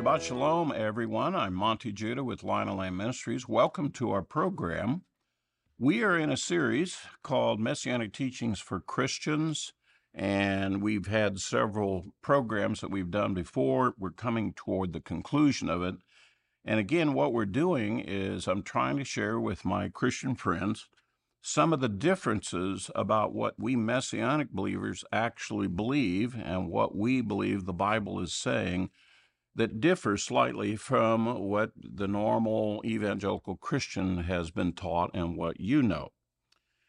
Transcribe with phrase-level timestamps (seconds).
[0.00, 1.34] Shabbat Shalom, everyone.
[1.34, 3.46] I'm Monte Judah with Lion Lamb Ministries.
[3.46, 5.02] Welcome to our program.
[5.78, 9.74] We are in a series called Messianic Teachings for Christians,
[10.14, 13.92] and we've had several programs that we've done before.
[13.98, 15.96] We're coming toward the conclusion of it.
[16.64, 20.88] And again, what we're doing is I'm trying to share with my Christian friends
[21.42, 27.66] some of the differences about what we Messianic believers actually believe and what we believe
[27.66, 28.88] the Bible is saying
[29.54, 35.82] that differs slightly from what the normal evangelical Christian has been taught and what you
[35.82, 36.10] know.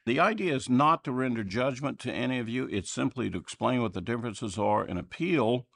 [0.05, 3.81] The idea is not to render judgment to any of you, it's simply to explain
[3.81, 5.67] what the differences are and appeal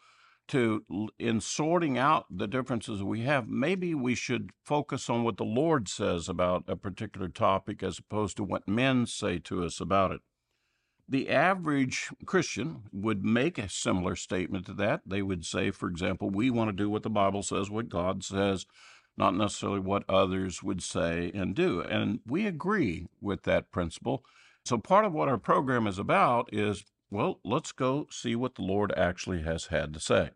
[0.48, 5.44] to in sorting out the differences we have, maybe we should focus on what the
[5.44, 10.12] Lord says about a particular topic as opposed to what men say to us about
[10.12, 10.22] it.
[11.08, 15.02] The average Christian would make a similar statement to that.
[15.06, 18.24] They would say, for example, we want to do what the Bible says, what God
[18.24, 18.66] says,
[19.16, 21.82] not necessarily what others would say and do.
[21.82, 24.26] And we agree with that principle.
[24.66, 28.64] So, part of what our program is about is well, let's go see what the
[28.64, 30.32] Lord actually has had to say.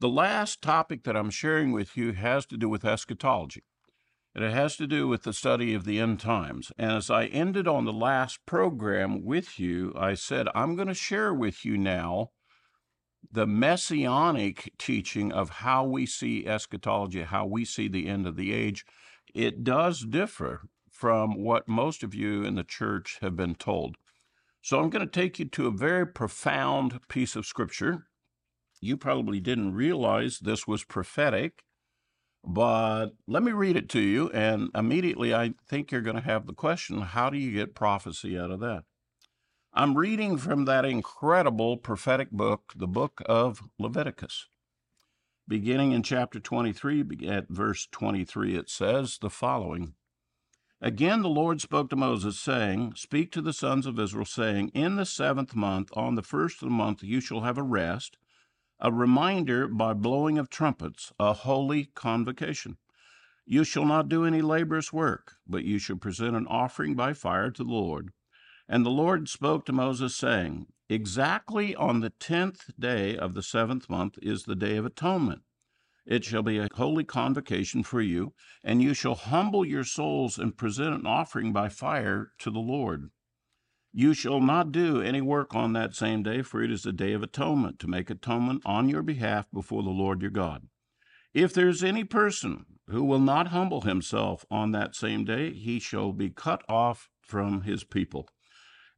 [0.00, 3.64] The last topic that I'm sharing with you has to do with eschatology.
[4.38, 6.70] And it has to do with the study of the end times.
[6.78, 10.94] And as I ended on the last program with you, I said, I'm going to
[10.94, 12.30] share with you now
[13.32, 18.52] the messianic teaching of how we see eschatology, how we see the end of the
[18.52, 18.84] age.
[19.34, 23.96] It does differ from what most of you in the church have been told.
[24.62, 28.06] So I'm going to take you to a very profound piece of scripture.
[28.80, 31.64] You probably didn't realize this was prophetic,
[32.50, 34.30] but let me read it to you.
[34.30, 38.38] And immediately, I think you're going to have the question how do you get prophecy
[38.38, 38.84] out of that?
[39.74, 44.48] I'm reading from that incredible prophetic book, the book of Leviticus.
[45.46, 49.92] Beginning in chapter 23, at verse 23, it says the following
[50.80, 54.96] Again, the Lord spoke to Moses, saying, Speak to the sons of Israel, saying, In
[54.96, 58.16] the seventh month, on the first of the month, you shall have a rest,
[58.80, 62.76] a reminder by blowing of trumpets, a holy convocation.
[63.46, 67.50] You shall not do any laborious work, but you shall present an offering by fire
[67.50, 68.10] to the Lord.
[68.68, 73.88] And the Lord spoke to Moses, saying, Exactly on the tenth day of the seventh
[73.88, 75.42] month is the day of atonement
[76.08, 78.32] it shall be a holy convocation for you,
[78.64, 83.10] and you shall humble your souls and present an offering by fire to the Lord.
[84.00, 87.14] You shall not do any work on that same day, for it is a day
[87.14, 90.68] of atonement, to make atonement on your behalf before the Lord your God.
[91.34, 95.80] If there is any person who will not humble himself on that same day, he
[95.80, 98.28] shall be cut off from his people.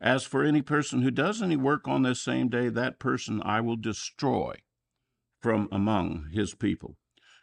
[0.03, 3.62] As for any person who does any work on this same day, that person I
[3.62, 4.56] will destroy
[5.41, 6.99] from among his people.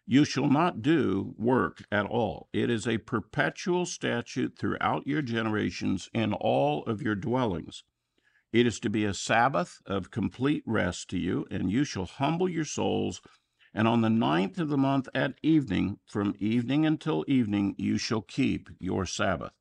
[0.10, 2.48] You shall not do work at all.
[2.54, 7.84] It is a perpetual statute throughout your generations in all of your dwellings.
[8.54, 12.48] It is to be a Sabbath of complete rest to you, and you shall humble
[12.48, 13.22] your souls.
[13.74, 18.22] And on the ninth of the month at evening, from evening until evening, you shall
[18.22, 19.52] keep your Sabbath.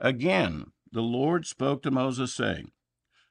[0.00, 2.70] Again, the Lord spoke to Moses, saying,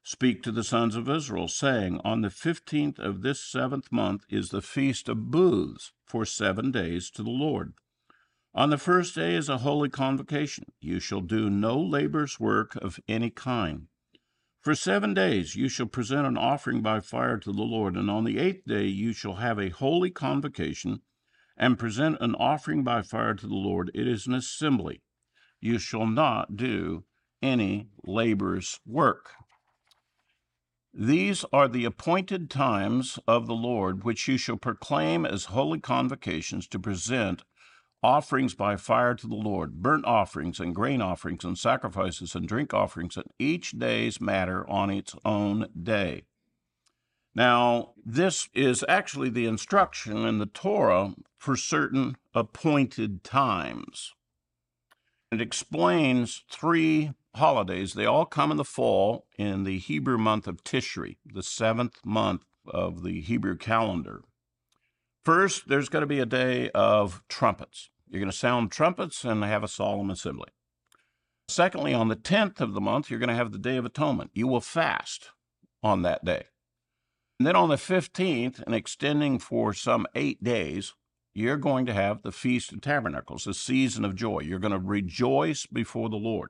[0.10, 4.52] Speak to the sons of Israel, saying, On the fifteenth of this seventh month is
[4.52, 7.74] the feast of booths for seven days to the Lord.
[8.56, 10.72] On the first day is a holy convocation.
[10.80, 13.88] You shall do no labor's work of any kind.
[14.62, 18.24] For seven days you shall present an offering by fire to the Lord, and on
[18.24, 21.02] the eighth day you shall have a holy convocation
[21.58, 23.92] and present an offering by fire to the Lord.
[23.94, 25.02] It is an assembly.
[25.60, 27.04] You shall not do
[27.42, 29.32] any labor's work.
[31.00, 36.68] These are the appointed times of the Lord, which you shall proclaim as holy convocations
[36.70, 37.44] to present
[38.02, 42.74] offerings by fire to the Lord, burnt offerings and grain offerings and sacrifices and drink
[42.74, 46.24] offerings, and each day's matter on its own day.
[47.36, 54.16] Now, this is actually the instruction in the Torah for certain appointed times.
[55.32, 57.94] It explains three holidays.
[57.94, 62.44] They all come in the fall in the Hebrew month of Tishri, the seventh month
[62.68, 64.22] of the Hebrew calendar.
[65.26, 67.90] First, there's going to be a day of trumpets.
[68.10, 70.50] You're going to sound trumpets and have a solemn assembly.
[71.50, 74.32] Secondly, on the 10th of the month, you're going to have the Day of Atonement.
[74.34, 75.32] You will fast
[75.82, 76.46] on that day.
[77.40, 80.94] And then on the 15th, and extending for some eight days,
[81.34, 84.40] you're going to have the Feast of Tabernacles, the season of joy.
[84.40, 86.50] You're going to rejoice before the Lord.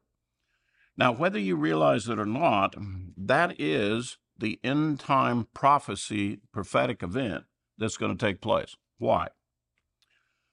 [0.97, 2.75] Now, whether you realize it or not,
[3.15, 7.45] that is the end time prophecy prophetic event
[7.77, 8.75] that's going to take place.
[8.97, 9.27] Why?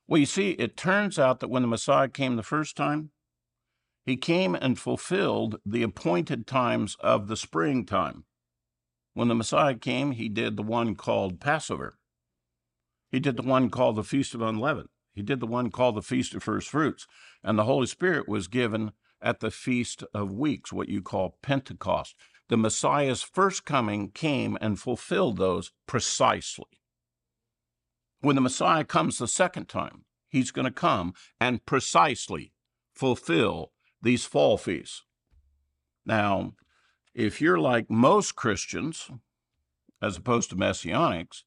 [0.06, 3.10] Well, you see, it turns out that when the Messiah came the first time,
[4.04, 8.24] he came and fulfilled the appointed times of the springtime.
[9.14, 11.96] When the Messiah came, he did the one called Passover.
[13.10, 14.88] He did the one called the Feast of Unleavened.
[15.14, 17.06] He did the one called the Feast of First Fruits.
[17.42, 22.14] And the Holy Spirit was given at the Feast of Weeks, what you call Pentecost.
[22.48, 26.80] The Messiah's first coming came and fulfilled those precisely.
[28.20, 32.52] When the Messiah comes the second time, he's going to come and precisely
[32.94, 33.72] fulfill
[34.02, 35.02] these fall feasts.
[36.04, 36.54] Now,
[37.14, 39.10] if you're like most Christians,
[40.02, 41.44] as opposed to Messianics,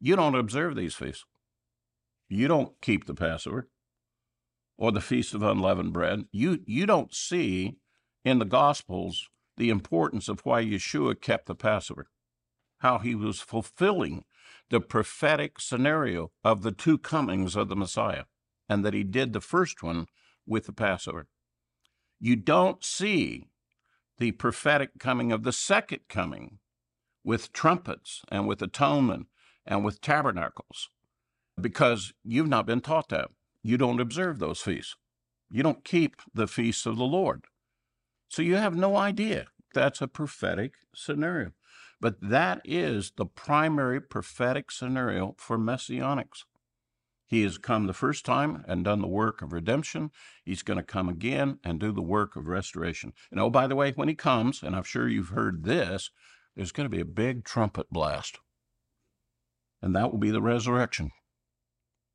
[0.00, 1.24] you don't observe these feasts.
[2.28, 3.68] You don't keep the Passover
[4.80, 6.24] or the Feast of Unleavened Bread.
[6.32, 7.76] You, you don't see
[8.24, 12.08] in the Gospels the importance of why Yeshua kept the Passover,
[12.80, 14.24] how he was fulfilling
[14.70, 18.24] the prophetic scenario of the two comings of the Messiah,
[18.68, 20.08] and that he did the first one
[20.46, 21.28] with the Passover
[22.20, 23.48] you don't see
[24.18, 26.58] the prophetic coming of the second coming
[27.24, 29.26] with trumpets and with atonement
[29.66, 30.90] and with tabernacles
[31.60, 33.30] because you've not been taught that.
[33.62, 34.96] You don't observe those feasts.
[35.50, 37.44] You don't keep the feasts of the Lord.
[38.28, 39.46] So you have no idea.
[39.74, 41.52] That's a prophetic scenario.
[42.00, 46.44] But that is the primary prophetic scenario for messianics.
[47.26, 50.10] He has come the first time and done the work of redemption.
[50.44, 53.12] He's going to come again and do the work of restoration.
[53.30, 56.10] And oh, by the way, when he comes, and I'm sure you've heard this,
[56.56, 58.40] there's going to be a big trumpet blast.
[59.80, 61.12] And that will be the resurrection.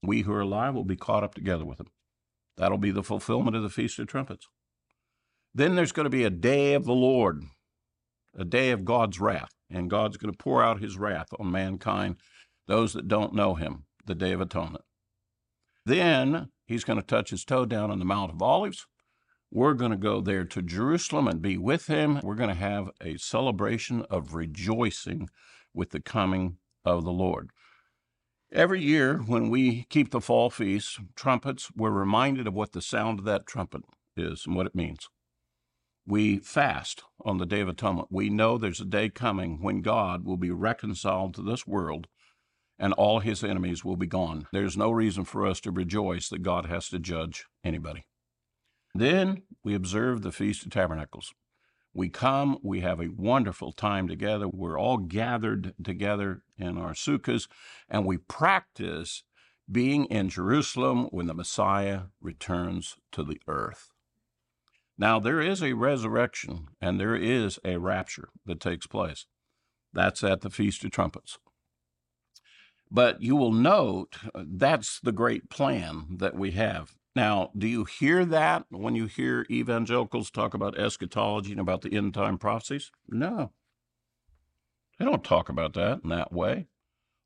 [0.06, 1.88] We who are alive will be caught up together with him.
[2.58, 4.48] That'll be the fulfillment of the Feast of Trumpets.
[5.54, 7.44] Then there's going to be a day of the Lord,
[8.38, 9.52] a day of God's wrath.
[9.70, 12.18] And God's going to pour out his wrath on mankind,
[12.68, 14.84] those that don't know him, the Day of Atonement.
[15.86, 18.86] Then he's going to touch his toe down on the Mount of Olives.
[19.52, 22.20] We're going to go there to Jerusalem and be with him.
[22.22, 25.30] We're going to have a celebration of rejoicing
[25.74, 27.50] with the coming of the Lord.
[28.56, 33.20] Every year, when we keep the fall feast, trumpets, we're reminded of what the sound
[33.20, 33.82] of that trumpet
[34.16, 35.10] is and what it means.
[36.08, 38.08] We fast on the Day of Atonement.
[38.12, 42.08] We know there's a day coming when God will be reconciled to this world
[42.80, 44.48] and all his enemies will be gone.
[44.54, 48.06] There's no reason for us to rejoice that God has to judge anybody.
[48.94, 51.34] Then we observe the Feast of Tabernacles.
[51.96, 54.50] We come, we have a wonderful time together.
[54.50, 57.48] We're all gathered together in our sukkahs,
[57.90, 59.24] and we practice
[59.72, 63.92] being in Jerusalem when the Messiah returns to the earth.
[64.98, 69.26] Now, there is a resurrection and there is a rapture that takes place.
[69.94, 71.38] That's at the Feast of Trumpets.
[72.92, 76.94] But you will note uh, that's the great plan that we have.
[77.16, 81.96] Now, do you hear that when you hear evangelicals talk about eschatology and about the
[81.96, 82.92] end time prophecies?
[83.08, 83.52] No.
[85.00, 86.68] They don't talk about that in that way.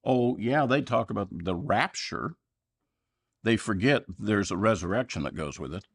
[0.06, 2.36] Oh, yeah, they talk about the rapture.
[3.44, 5.86] They forget there's a resurrection that goes with it,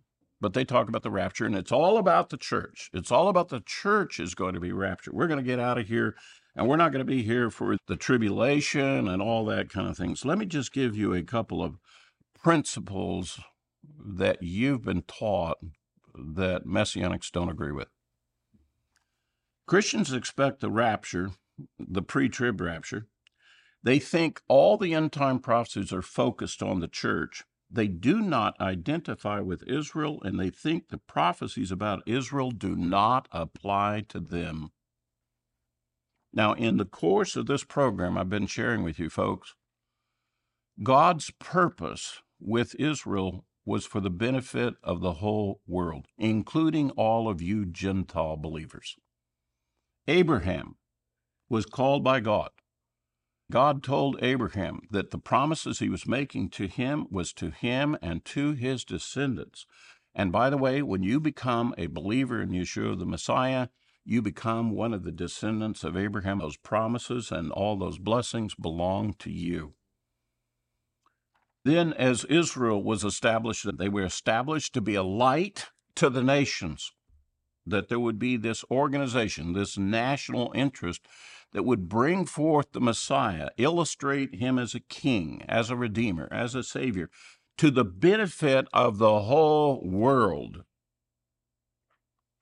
[0.40, 2.90] but they talk about the rapture, and it's all about the church.
[2.92, 5.14] It's all about the church is going to be raptured.
[5.14, 6.16] We're going to get out of here
[6.56, 9.96] and we're not going to be here for the tribulation and all that kind of
[9.96, 10.14] thing.
[10.14, 11.78] So let me just give you a couple of
[12.40, 13.40] principles
[14.04, 15.58] that you've been taught
[16.14, 17.88] that messianics don't agree with.
[19.66, 21.30] Christians expect the rapture,
[21.78, 23.06] the pre trib rapture.
[23.82, 27.44] They think all the end time prophecies are focused on the church.
[27.70, 33.26] They do not identify with Israel, and they think the prophecies about Israel do not
[33.32, 34.70] apply to them.
[36.32, 39.54] Now, in the course of this program I've been sharing with you folks,
[40.82, 47.40] God's purpose with Israel was for the benefit of the whole world, including all of
[47.40, 48.96] you Gentile believers.
[50.06, 50.76] Abraham
[51.48, 52.50] was called by God.
[53.50, 58.24] God told Abraham that the promises he was making to him was to him and
[58.26, 59.66] to his descendants.
[60.14, 63.68] And by the way, when you become a believer in Yeshua the Messiah,
[64.04, 66.38] you become one of the descendants of Abraham.
[66.38, 69.74] Those promises and all those blessings belong to you.
[71.64, 76.92] Then, as Israel was established, they were established to be a light to the nations,
[77.66, 81.06] that there would be this organization, this national interest
[81.52, 86.54] that would bring forth the Messiah, illustrate him as a king, as a redeemer, as
[86.54, 87.08] a savior,
[87.56, 90.64] to the benefit of the whole world.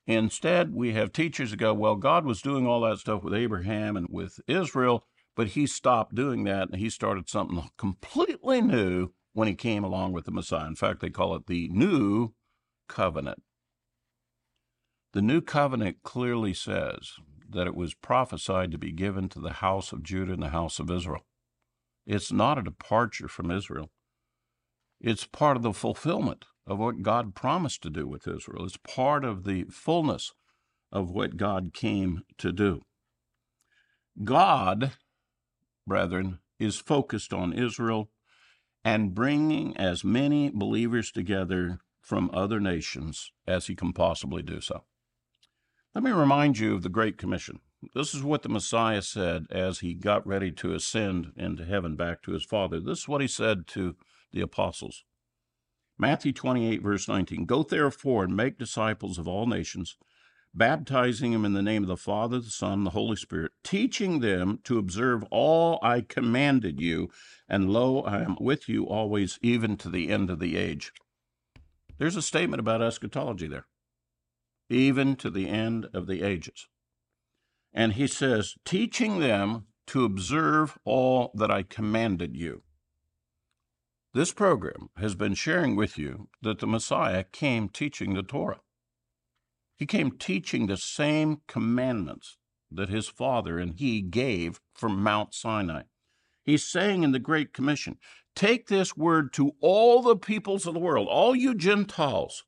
[0.07, 3.97] Instead, we have teachers that go, well, God was doing all that stuff with Abraham
[3.97, 5.05] and with Israel,
[5.37, 10.13] but he stopped doing that and he started something completely new when he came along
[10.13, 10.67] with the Messiah.
[10.67, 12.35] In fact, they call it the New
[12.89, 13.43] Covenant.
[15.13, 17.13] The New Covenant clearly says
[17.49, 20.79] that it was prophesied to be given to the house of Judah and the house
[20.79, 21.25] of Israel.
[22.07, 23.91] It's not a departure from Israel.
[25.01, 28.65] It's part of the fulfillment of what God promised to do with Israel.
[28.65, 30.33] It's part of the fullness
[30.91, 32.83] of what God came to do.
[34.23, 34.93] God,
[35.87, 38.11] brethren, is focused on Israel
[38.85, 44.85] and bringing as many believers together from other nations as he can possibly do so.
[45.95, 47.61] Let me remind you of the Great Commission.
[47.95, 52.23] This is what the Messiah said as he got ready to ascend into heaven back
[52.23, 52.81] to his Father.
[52.81, 53.97] This is what he said to
[54.33, 55.05] the apostles.
[55.99, 59.97] Matthew 28, verse 19 Go therefore and make disciples of all nations,
[60.55, 64.61] baptizing them in the name of the Father, the Son, the Holy Spirit, teaching them
[64.65, 67.11] to observe all I commanded you,
[67.49, 70.93] and lo, I am with you always, even to the end of the age.
[71.99, 73.67] There's a statement about eschatology there
[74.73, 76.69] even to the end of the ages.
[77.73, 82.63] And he says, teaching them to observe all that I commanded you.
[84.15, 88.61] This program has been sharing with you that the Messiah came teaching the Torah.
[89.83, 92.37] He came teaching the same commandments
[92.71, 95.83] that his father and he gave from Mount Sinai.
[96.45, 97.99] He's saying in the Great Commission,
[98.37, 102.45] take this word to all the peoples of the world, all you Gentiles,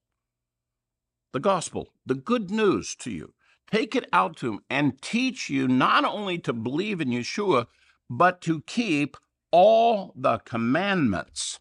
[1.32, 3.34] the gospel, the good news to you.
[3.68, 7.66] Take it out to them and teach you not only to believe in Yeshua,
[8.08, 9.16] but to keep
[9.50, 11.58] all the commandments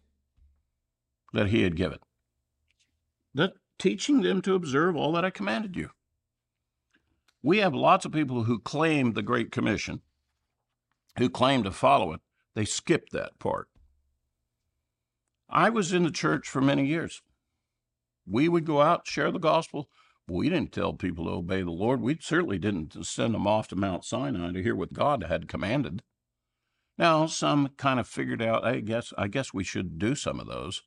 [1.32, 1.98] that he had given.
[3.34, 5.90] That teaching them to observe all that I commanded you.
[7.42, 10.00] We have lots of people who claim the Great Commission,
[11.18, 12.20] who claim to follow it.
[12.54, 13.68] They skip that part.
[15.48, 17.22] I was in the church for many years
[18.26, 19.88] we would go out, share the gospel.
[20.26, 22.00] We didn't tell people to obey the Lord.
[22.00, 26.02] We certainly didn't send them off to Mount Sinai to hear what God had commanded.
[26.96, 30.46] Now, some kind of figured out, I guess, I guess we should do some of
[30.46, 30.82] those.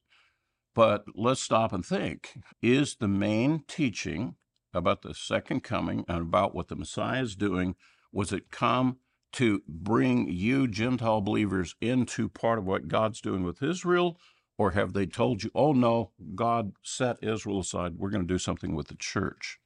[0.78, 2.38] But let's stop and think.
[2.62, 4.36] Is the main teaching
[4.76, 7.74] about the second coming and about what the Messiah is doing,
[8.12, 8.98] was it come
[9.32, 14.20] to bring you Gentile believers into part of what God's doing with Israel?
[14.60, 18.38] Or have they told you, oh no, God set Israel aside, we're going to do
[18.38, 19.58] something with the church?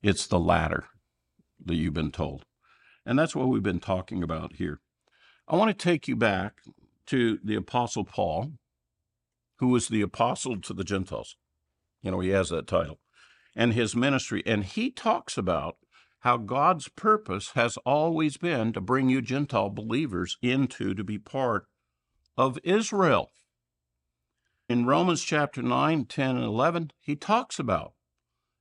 [0.00, 0.84] It's the latter
[1.66, 2.44] that you've been told.
[3.04, 4.78] And that's what we've been talking about here.
[5.48, 6.60] I want to take you back
[7.06, 8.52] to the Apostle Paul,
[9.58, 11.36] who was the apostle to the Gentiles.
[12.02, 12.98] You know, he has that title,
[13.56, 14.42] and his ministry.
[14.46, 15.76] And he talks about
[16.20, 21.66] how God's purpose has always been to bring you Gentile believers into to be part
[22.36, 23.30] of Israel.
[24.68, 27.92] In Romans chapter 9, 10, and 11, he talks about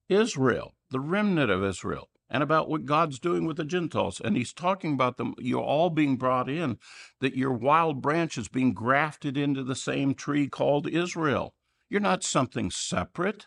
[0.09, 4.19] Israel, the remnant of Israel, and about what God's doing with the Gentiles.
[4.19, 6.79] And he's talking about them, you're all being brought in,
[7.21, 11.53] that your wild branches being grafted into the same tree called Israel.
[11.89, 13.45] You're not something separate.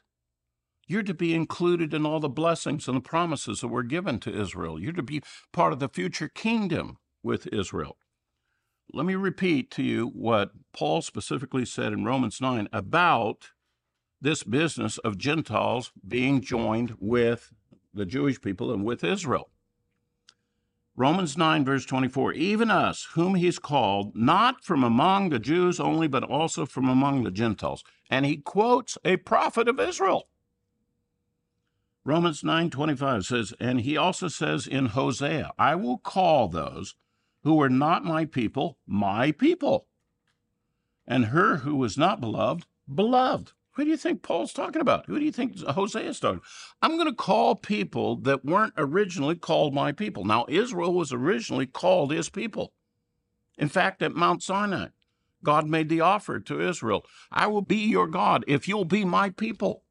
[0.86, 4.40] You're to be included in all the blessings and the promises that were given to
[4.40, 4.80] Israel.
[4.80, 5.20] You're to be
[5.52, 7.98] part of the future kingdom with Israel.
[8.92, 13.48] Let me repeat to you what Paul specifically said in Romans 9 about
[14.20, 17.52] this business of Gentiles being joined with
[17.96, 19.50] the Jewish people and with Israel.
[20.98, 26.08] Romans 9, verse 24, even us, whom he's called, not from among the Jews only,
[26.08, 27.84] but also from among the Gentiles.
[28.08, 30.28] And he quotes a prophet of Israel.
[32.02, 36.94] Romans 9, 25 says, and he also says in Hosea, I will call those
[37.42, 39.88] who were not my people, my people.
[41.06, 43.52] And her who was not beloved, beloved.
[43.76, 45.04] Who do you think Paul's talking about?
[45.04, 46.40] Who do you think Hosea is talking?
[46.80, 50.24] I'm going to call people that weren't originally called my people.
[50.24, 52.72] Now, Israel was originally called his people.
[53.58, 54.88] In fact, at Mount Sinai,
[55.44, 59.28] God made the offer to Israel I will be your God if you'll be my
[59.28, 59.82] people.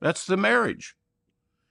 [0.00, 0.94] That's the marriage.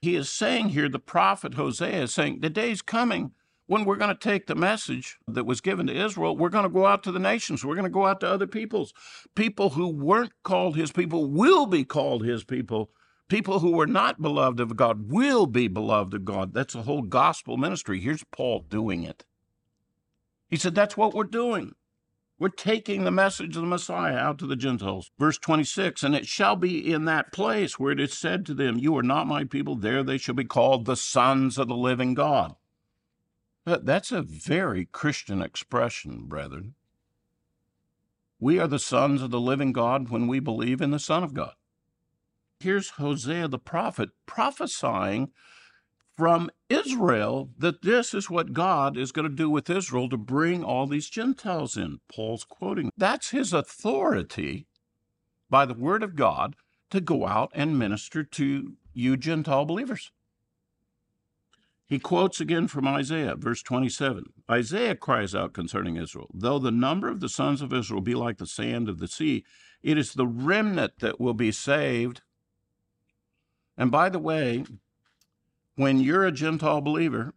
[0.00, 3.30] He is saying here, the prophet Hosea is saying, the day's coming
[3.68, 6.70] when we're going to take the message that was given to Israel, we're going to
[6.70, 7.64] go out to the nations.
[7.64, 8.94] We're going to go out to other peoples.
[9.34, 12.90] People who weren't called his people will be called his people.
[13.28, 16.54] People who were not beloved of God will be beloved of God.
[16.54, 18.00] That's the whole gospel ministry.
[18.00, 19.26] Here's Paul doing it.
[20.48, 21.74] He said, That's what we're doing.
[22.38, 25.10] We're taking the message of the Messiah out to the Gentiles.
[25.18, 28.78] Verse 26 And it shall be in that place where it is said to them,
[28.78, 32.14] You are not my people, there they shall be called the sons of the living
[32.14, 32.54] God.
[33.82, 36.74] That's a very Christian expression, brethren.
[38.40, 41.34] We are the sons of the living God when we believe in the Son of
[41.34, 41.54] God.
[42.60, 45.30] Here's Hosea the prophet prophesying
[46.16, 50.64] from Israel that this is what God is going to do with Israel to bring
[50.64, 52.00] all these Gentiles in.
[52.12, 52.90] Paul's quoting.
[52.96, 54.66] That's his authority
[55.48, 56.56] by the word of God
[56.90, 60.10] to go out and minister to you Gentile believers.
[61.88, 64.24] He quotes again from Isaiah, verse 27.
[64.50, 68.36] Isaiah cries out concerning Israel Though the number of the sons of Israel be like
[68.36, 69.44] the sand of the sea,
[69.82, 72.20] it is the remnant that will be saved.
[73.78, 74.64] And by the way,
[75.76, 77.32] when you're a Gentile believer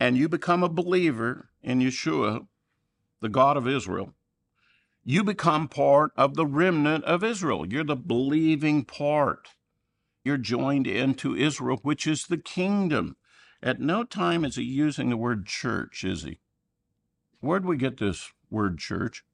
[0.00, 2.48] and you become a believer in Yeshua,
[3.20, 4.14] the God of Israel,
[5.04, 7.64] you become part of the remnant of Israel.
[7.64, 9.50] You're the believing part.
[10.24, 13.16] You're joined into Israel, which is the kingdom.
[13.62, 16.38] At no time is he using the word church, is he?
[17.40, 19.24] Where'd we get this word church?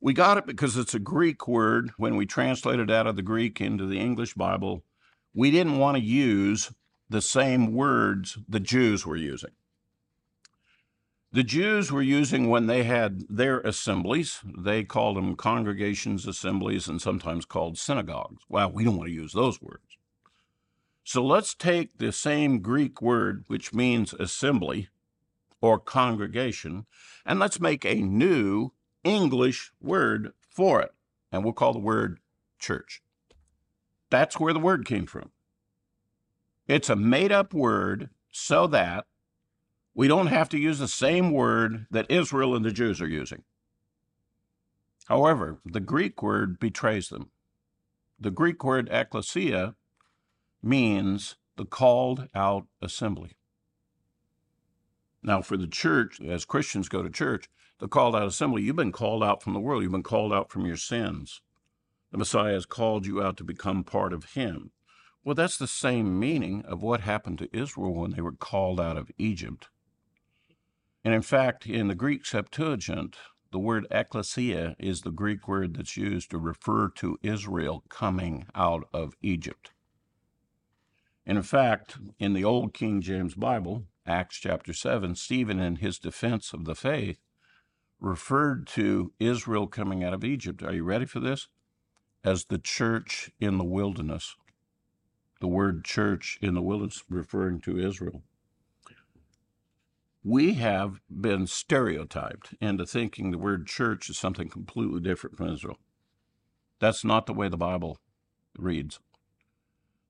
[0.00, 1.92] We got it because it's a Greek word.
[1.96, 4.84] When we translated out of the Greek into the English Bible,
[5.34, 6.72] we didn't want to use
[7.08, 9.52] the same words the Jews were using.
[11.32, 17.00] The Jews were using when they had their assemblies, they called them congregations, assemblies, and
[17.00, 18.42] sometimes called synagogues.
[18.48, 19.91] Well, we don't want to use those words.
[21.04, 24.88] So let's take the same Greek word, which means assembly
[25.60, 26.86] or congregation,
[27.24, 28.72] and let's make a new
[29.04, 30.92] English word for it.
[31.30, 32.18] And we'll call the word
[32.58, 33.02] church.
[34.10, 35.30] That's where the word came from.
[36.68, 39.06] It's a made up word so that
[39.94, 43.42] we don't have to use the same word that Israel and the Jews are using.
[45.06, 47.30] However, the Greek word betrays them.
[48.18, 49.74] The Greek word ecclesia
[50.62, 53.32] means the called out assembly.
[55.22, 58.92] Now, for the church, as Christians go to church, the called out assembly, you've been
[58.92, 61.40] called out from the world, you've been called out from your sins.
[62.10, 64.72] The Messiah has called you out to become part of Him.
[65.24, 68.96] Well, that's the same meaning of what happened to Israel when they were called out
[68.96, 69.68] of Egypt.
[71.04, 73.16] And in fact, in the Greek Septuagint,
[73.52, 78.88] the word ecclesia is the Greek word that's used to refer to Israel coming out
[78.92, 79.72] of Egypt.
[81.24, 86.52] In fact, in the Old King James Bible, Acts chapter 7, Stephen, in his defense
[86.52, 87.20] of the faith,
[88.00, 90.62] referred to Israel coming out of Egypt.
[90.62, 91.48] Are you ready for this?
[92.24, 94.36] as the church in the wilderness.
[95.40, 98.22] The word church in the wilderness referring to Israel.
[100.24, 105.78] We have been stereotyped into thinking the word church is something completely different from Israel.
[106.78, 107.98] That's not the way the Bible
[108.56, 109.00] reads.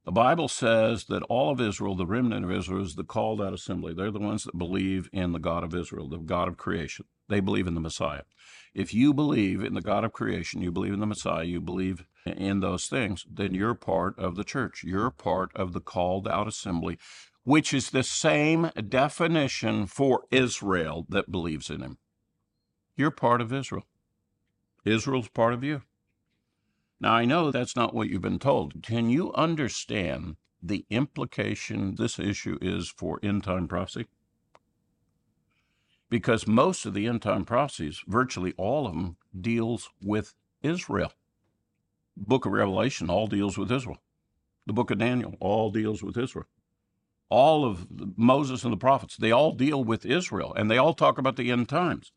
[0.05, 3.55] The Bible says that all of Israel, the remnant of Israel, is the called out
[3.55, 3.95] assembly.
[3.95, 7.05] They're the ones that believe in the God of Israel, the God of creation.
[7.29, 8.23] They believe in the Messiah.
[8.75, 12.05] If you believe in the God of creation, you believe in the Messiah, you believe
[12.27, 14.83] in those things, then you're part of the church.
[14.83, 16.99] You're part of the called out assembly,
[17.45, 21.99] which is the same definition for Israel that believes in him.
[22.97, 23.85] You're part of Israel.
[24.85, 25.83] Israel's part of you.
[27.03, 28.83] Now, I know that's not what you've been told.
[28.83, 34.07] Can you understand the implication this issue is for end time prophecy?
[36.13, 41.13] because most of the end time prophecies, virtually all of them, deals with Israel.
[42.17, 43.97] Book of Revelation all deals with Israel.
[44.67, 46.45] The book of Daniel all deals with Israel.
[47.31, 47.87] All of
[48.19, 51.51] Moses and the prophets, they all deal with Israel and they all talk about the
[51.51, 52.13] end times.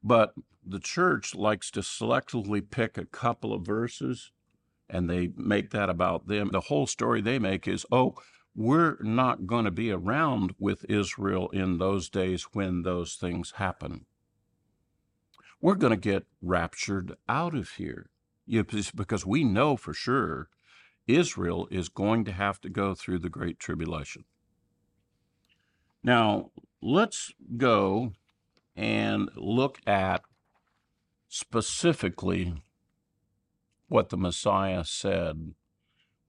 [0.00, 0.32] But
[0.70, 4.32] the church likes to selectively pick a couple of verses
[4.88, 6.50] and they make that about them.
[6.50, 8.14] The whole story they make is, oh,
[8.54, 14.06] we're not going to be around with Israel in those days when those things happen.
[15.60, 18.10] We're going to get raptured out of here
[18.48, 20.48] because we know for sure
[21.06, 24.24] Israel is going to have to go through the Great Tribulation.
[26.02, 26.50] Now,
[26.80, 28.12] let's go
[28.76, 30.22] and look at
[31.28, 32.54] specifically
[33.88, 35.52] what the Messiah said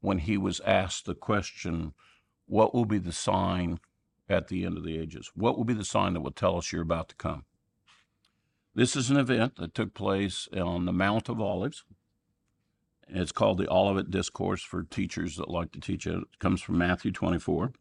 [0.01, 1.93] when he was asked the question
[2.45, 3.79] what will be the sign
[4.27, 5.31] at the end of the ages?
[5.35, 7.45] What will be the sign that will tell us you're about to come?
[8.73, 11.83] This is an event that took place on the Mount of Olives.
[13.07, 16.15] It's called the Olivet Discourse for teachers that like to teach it.
[16.15, 17.71] It comes from Matthew 24.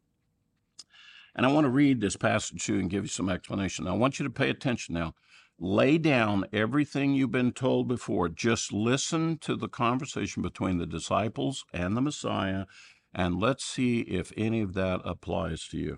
[1.35, 3.87] And I want to read this passage to you and give you some explanation.
[3.87, 5.13] I want you to pay attention now.
[5.59, 8.29] Lay down everything you've been told before.
[8.29, 12.65] Just listen to the conversation between the disciples and the Messiah
[13.13, 15.97] and let's see if any of that applies to you.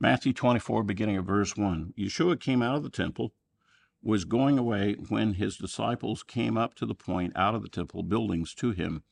[0.00, 1.94] Matthew 24, beginning of verse 1.
[1.98, 3.32] Yeshua came out of the temple
[4.02, 8.04] was going away when his disciples came up to the point out of the temple
[8.04, 9.02] buildings to him.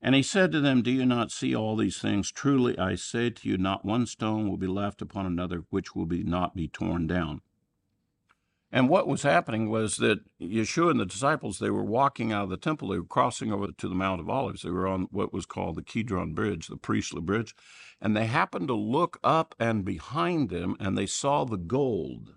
[0.00, 2.32] And he said to them, Do you not see all these things?
[2.32, 6.06] Truly I say to you, not one stone will be left upon another which will
[6.06, 7.42] be not be torn down.
[8.74, 12.48] And what was happening was that Yeshua and the disciples, they were walking out of
[12.48, 12.88] the temple.
[12.88, 14.62] They were crossing over to the Mount of Olives.
[14.62, 17.54] They were on what was called the Kidron Bridge, the priestly bridge.
[18.00, 22.34] And they happened to look up and behind them, and they saw the gold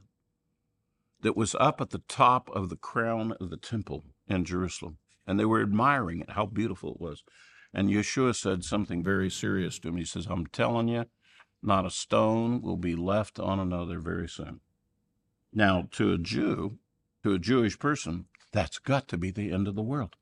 [1.22, 4.98] that was up at the top of the crown of the temple in Jerusalem.
[5.26, 7.24] And they were admiring it, how beautiful it was.
[7.74, 9.96] And Yeshua said something very serious to him.
[9.96, 11.06] He says, I'm telling you,
[11.64, 14.60] not a stone will be left on another very soon.
[15.58, 16.80] Now, to a Jew,
[17.24, 20.18] to a Jewish person, that's got to be the end of the world.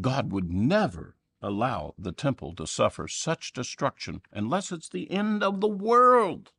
[0.00, 5.60] God would never allow the temple to suffer such destruction unless it's the end of
[5.60, 6.50] the world.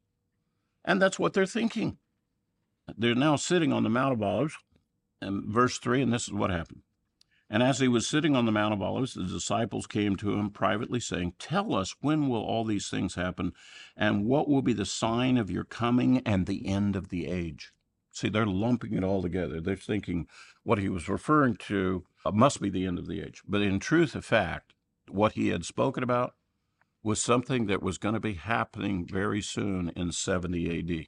[0.85, 1.97] And that's what they're thinking.
[2.95, 4.55] They're now sitting on the Mount of Olives,
[5.19, 6.81] and verse 3, and this is what happened.
[7.53, 10.49] And as he was sitting on the Mount of Olives, the disciples came to him
[10.49, 13.53] privately, saying, Tell us, when will all these things happen?
[13.95, 17.71] And what will be the sign of your coming and the end of the age?
[18.11, 19.61] See, they're lumping it all together.
[19.61, 20.25] They're thinking
[20.63, 23.43] what he was referring to uh, must be the end of the age.
[23.47, 24.73] But in truth of fact,
[25.07, 26.33] what he had spoken about
[27.03, 31.05] was something that was going to be happening very soon in 70 AD.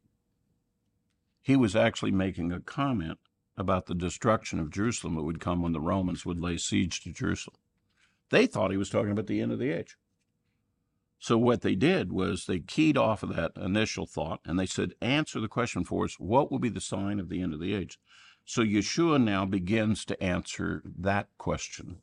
[1.41, 3.17] He was actually making a comment
[3.57, 7.11] about the destruction of Jerusalem that would come when the Romans would lay siege to
[7.11, 7.57] Jerusalem.
[8.29, 9.97] They thought he was talking about the end of the age.
[11.19, 14.93] So what they did was they keyed off of that initial thought and they said,
[15.01, 17.73] answer the question for us, what will be the sign of the end of the
[17.73, 17.97] age?
[18.43, 21.97] So Yeshua now begins to answer that question.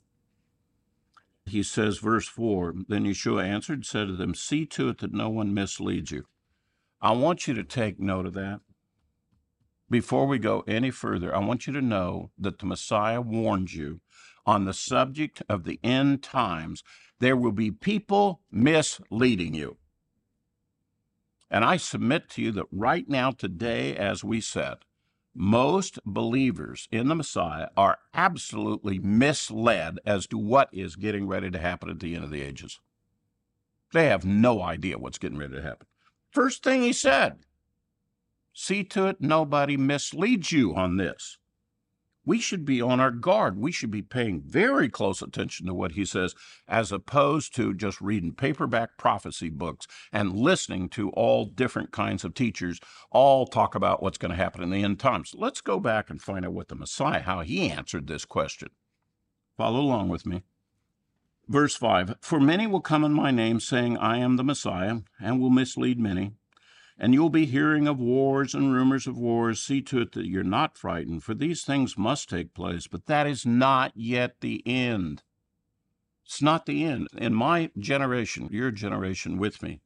[1.44, 5.12] He says, verse 4 Then Yeshua answered and said to them, See to it that
[5.12, 6.26] no one misleads you.
[7.00, 8.60] I want you to take note of that.
[9.92, 14.00] Before we go any further, I want you to know that the Messiah warned you
[14.46, 16.82] on the subject of the end times.
[17.20, 19.76] There will be people misleading you.
[21.50, 24.78] And I submit to you that right now, today, as we said,
[25.34, 31.58] most believers in the Messiah are absolutely misled as to what is getting ready to
[31.58, 32.80] happen at the end of the ages.
[33.92, 35.86] They have no idea what's getting ready to happen.
[36.30, 37.44] First thing he said,
[38.52, 41.38] See to it nobody misleads you on this.
[42.24, 43.58] We should be on our guard.
[43.58, 46.36] We should be paying very close attention to what he says,
[46.68, 52.34] as opposed to just reading paperback prophecy books and listening to all different kinds of
[52.34, 52.78] teachers
[53.10, 55.34] all talk about what's going to happen in the end times.
[55.36, 58.68] Let's go back and find out what the Messiah, how he answered this question.
[59.56, 60.42] Follow along with me.
[61.48, 65.40] Verse 5 For many will come in my name, saying, I am the Messiah, and
[65.40, 66.34] will mislead many.
[66.98, 69.60] And you'll be hearing of wars and rumors of wars.
[69.60, 73.26] See to it that you're not frightened, for these things must take place, but that
[73.26, 75.22] is not yet the end.
[76.24, 77.08] It's not the end.
[77.16, 79.80] In my generation, your generation with me,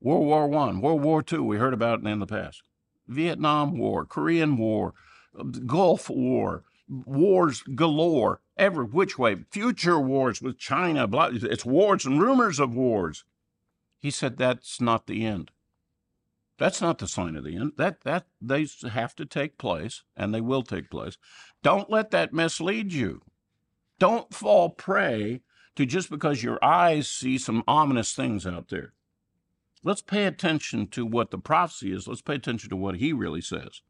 [0.00, 2.62] World War One, World War Two, we heard about it in the past.
[3.08, 4.94] Vietnam War, Korean War,
[5.66, 12.20] Gulf War, wars galore, every which way, future wars with China, blah, it's wars and
[12.20, 13.24] rumors of wars.
[13.98, 15.50] He said that's not the end.
[16.58, 17.72] That's not the sign of the end.
[17.76, 21.16] That that they have to take place, and they will take place.
[21.62, 23.22] Don't let that mislead you.
[23.98, 25.40] Don't fall prey
[25.76, 28.92] to just because your eyes see some ominous things out there.
[29.82, 32.08] Let's pay attention to what the prophecy is.
[32.08, 33.82] Let's pay attention to what he really says.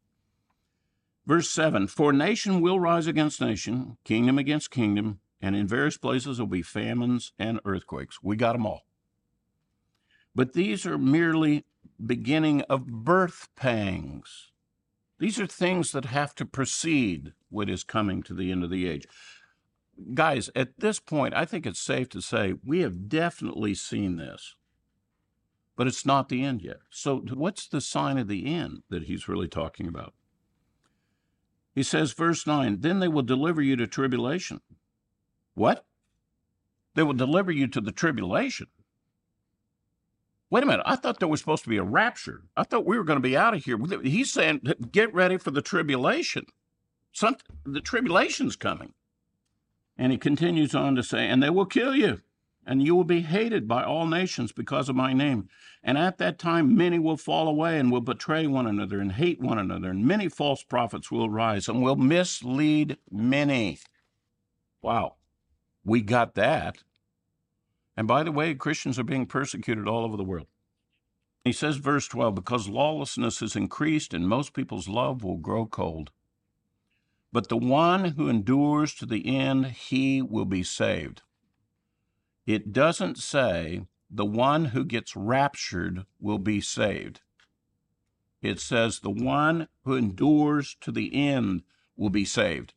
[1.26, 6.38] Verse 7 For nation will rise against nation, kingdom against kingdom, and in various places
[6.38, 8.18] will be famines and earthquakes.
[8.22, 8.86] We got them all.
[10.34, 11.64] But these are merely
[12.04, 14.52] beginning of birth pangs.
[15.18, 18.88] These are things that have to precede what is coming to the end of the
[18.88, 19.06] age.
[20.12, 24.56] Guys, at this point, I think it's safe to say we have definitely seen this,
[25.76, 26.78] but it's not the end yet.
[26.90, 30.14] So, what's the sign of the end that he's really talking about?
[31.74, 34.60] He says, verse 9, then they will deliver you to tribulation.
[35.54, 35.84] What?
[36.94, 38.68] They will deliver you to the tribulation.
[40.50, 40.84] Wait a minute.
[40.86, 42.42] I thought there was supposed to be a rapture.
[42.56, 43.78] I thought we were going to be out of here.
[44.02, 46.46] He's saying, get ready for the tribulation.
[47.12, 48.92] Some, the tribulation's coming.
[49.96, 52.20] And he continues on to say, and they will kill you,
[52.66, 55.48] and you will be hated by all nations because of my name.
[55.82, 59.40] And at that time, many will fall away and will betray one another and hate
[59.40, 63.78] one another, and many false prophets will rise and will mislead many.
[64.82, 65.16] Wow.
[65.84, 66.78] We got that.
[67.96, 70.48] And by the way, Christians are being persecuted all over the world.
[71.44, 76.10] He says, verse 12, because lawlessness is increased and most people's love will grow cold.
[77.32, 81.22] But the one who endures to the end, he will be saved.
[82.46, 87.20] It doesn't say the one who gets raptured will be saved.
[88.40, 91.62] It says the one who endures to the end
[91.96, 92.74] will be saved.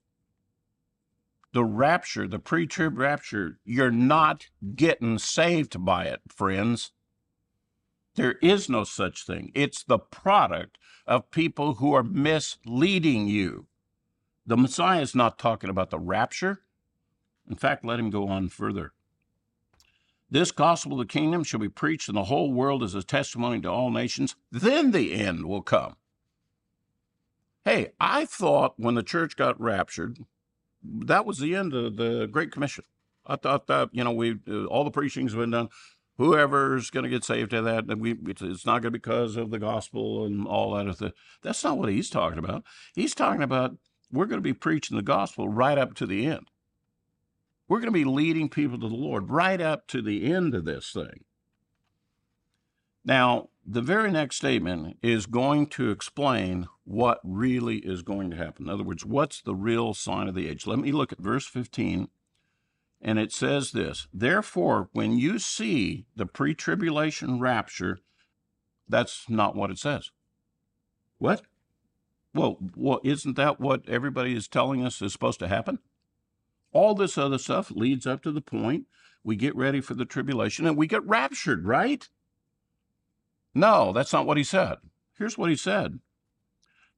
[1.57, 6.91] The rapture, the pre trib rapture, you're not getting saved by it, friends.
[8.13, 9.51] There is no such thing.
[9.55, 13.65] It's the product of people who are misleading you.
[14.45, 16.61] The Messiah is not talking about the rapture.
[17.49, 18.93] In fact, let him go on further.
[20.29, 23.61] This gospel of the kingdom shall be preached in the whole world as a testimony
[23.61, 24.35] to all nations.
[24.51, 25.95] Then the end will come.
[27.65, 30.19] Hey, I thought when the church got raptured,
[30.83, 32.83] that was the end of the Great Commission.
[33.25, 35.69] I thought that, you know, we uh, all the preaching's been done.
[36.17, 39.51] Whoever's going to get saved to that, we, it's not going to be because of
[39.51, 41.13] the gospel and all that.
[41.43, 42.63] That's not what he's talking about.
[42.95, 43.77] He's talking about
[44.11, 46.47] we're going to be preaching the gospel right up to the end.
[47.67, 50.65] We're going to be leading people to the Lord right up to the end of
[50.65, 51.25] this thing.
[53.03, 58.65] Now, the very next statement is going to explain what really is going to happen.
[58.65, 60.65] In other words, what's the real sign of the age?
[60.65, 62.07] Let me look at verse 15,
[63.01, 67.99] and it says this Therefore, when you see the pre tribulation rapture,
[68.87, 70.11] that's not what it says.
[71.17, 71.41] What?
[72.33, 75.79] Well, well, isn't that what everybody is telling us is supposed to happen?
[76.71, 78.85] All this other stuff leads up to the point
[79.25, 82.07] we get ready for the tribulation and we get raptured, right?
[83.53, 84.77] No, that's not what he said.
[85.17, 85.99] Here's what he said.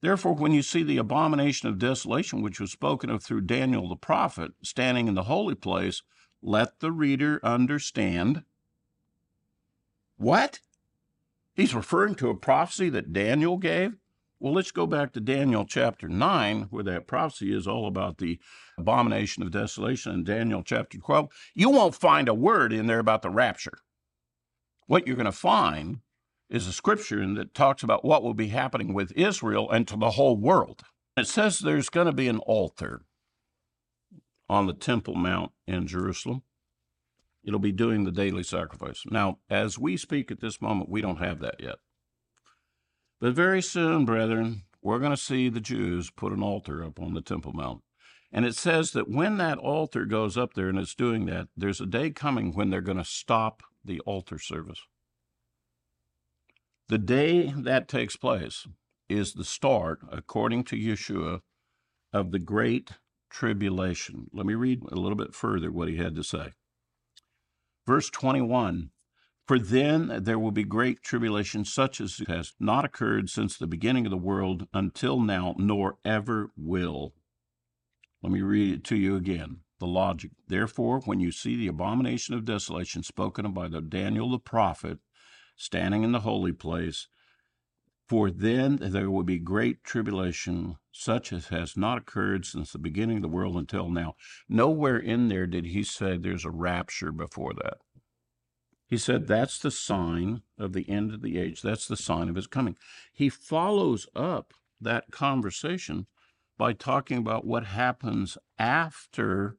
[0.02, 3.96] Therefore, when you see the abomination of desolation, which was spoken of through Daniel the
[3.96, 6.02] prophet, standing in the holy place,
[6.42, 8.44] let the reader understand.
[10.18, 10.60] What?
[11.54, 13.98] He's referring to a prophecy that Daniel gave?
[14.40, 18.40] Well, let's go back to Daniel chapter 9, where that prophecy is all about the
[18.78, 21.28] abomination of desolation in Daniel chapter 12.
[21.54, 23.80] You won't find a word in there about the rapture.
[24.88, 26.00] What you're going to find
[26.50, 30.12] is a scripture that talks about what will be happening with Israel and to the
[30.12, 30.82] whole world.
[31.16, 33.04] It says there's going to be an altar
[34.50, 36.44] on the Temple Mount in Jerusalem.
[37.44, 39.04] It'll be doing the daily sacrifice.
[39.10, 41.76] Now, as we speak at this moment, we don't have that yet.
[43.20, 47.14] But very soon, brethren, we're going to see the Jews put an altar up on
[47.14, 47.82] the Temple Mount.
[48.32, 51.82] And it says that when that altar goes up there and it's doing that, there's
[51.82, 54.80] a day coming when they're going to stop the altar service.
[56.90, 58.68] The day that takes place
[59.08, 61.42] is the start, according to Yeshua,
[62.12, 62.94] of the great
[63.30, 64.28] tribulation.
[64.34, 66.54] Let me read a little bit further what he had to say.
[67.86, 68.90] Verse 21
[69.50, 74.06] for then there will be great tribulation, such as has not occurred since the beginning
[74.06, 77.16] of the world until now, nor ever will.
[78.22, 79.62] Let me read it to you again.
[79.80, 80.34] The logic.
[80.48, 85.00] Therefore, when you see the abomination of desolation spoken of by Daniel the prophet
[85.60, 87.08] standing in the holy place,
[88.08, 93.18] for then there will be great tribulation, such as has not occurred since the beginning
[93.18, 94.16] of the world until now.
[94.48, 97.78] Nowhere in there did he say there's a rapture before that.
[98.88, 101.62] He said that's the sign of the end of the age.
[101.62, 102.76] That's the sign of his coming.
[103.14, 106.08] He follows up that conversation
[106.58, 109.58] by talking about what happens after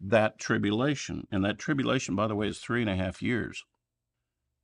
[0.00, 1.26] that tribulation.
[1.32, 3.64] And that tribulation, by the way, is three and a half years.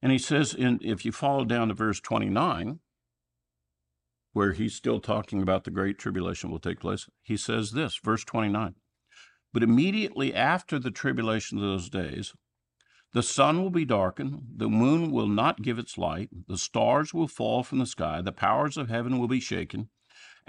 [0.03, 2.81] And he says, in, if you follow down to verse 29,
[4.33, 8.25] where he's still talking about the great tribulation will take place, he says this, verse
[8.25, 8.75] 29.
[9.53, 12.33] But immediately after the tribulation of those days,
[13.13, 17.27] the sun will be darkened, the moon will not give its light, the stars will
[17.27, 19.89] fall from the sky, the powers of heaven will be shaken.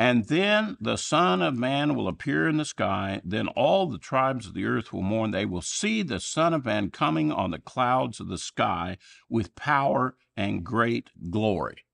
[0.01, 3.21] And then the Son of Man will appear in the sky.
[3.23, 5.29] Then all the tribes of the earth will mourn.
[5.29, 8.97] They will see the Son of Man coming on the clouds of the sky
[9.29, 11.85] with power and great glory.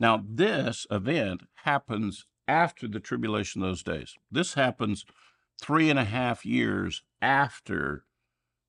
[0.00, 4.14] Now, this event happens after the tribulation of those days.
[4.30, 5.04] This happens
[5.60, 8.06] three and a half years after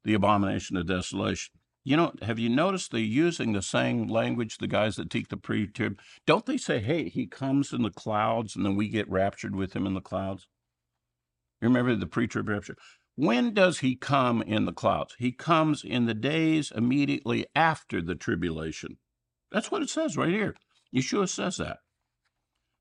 [0.04, 1.54] the abomination of desolation.
[1.88, 5.38] You know, have you noticed they're using the same language, the guys that teach the
[5.38, 6.00] pre trib?
[6.26, 9.76] Don't they say, hey, he comes in the clouds and then we get raptured with
[9.76, 10.48] him in the clouds?
[11.62, 12.76] You remember the pre trib rapture?
[13.16, 15.16] When does he come in the clouds?
[15.20, 18.98] He comes in the days immediately after the tribulation.
[19.52, 20.56] That's what it says right here.
[20.94, 21.78] Yeshua says that.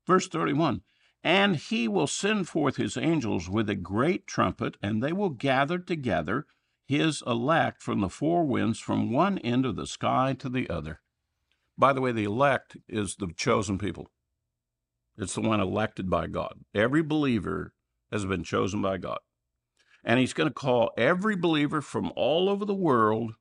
[0.07, 0.81] Verse 31
[1.23, 5.77] And he will send forth his angels with a great trumpet, and they will gather
[5.77, 6.47] together
[6.85, 11.01] his elect from the four winds from one end of the sky to the other.
[11.77, 14.09] By the way, the elect is the chosen people.
[15.17, 16.59] It's the one elected by God.
[16.73, 17.73] Every believer
[18.11, 19.19] has been chosen by God.
[20.03, 23.33] And he's going to call every believer from all over the world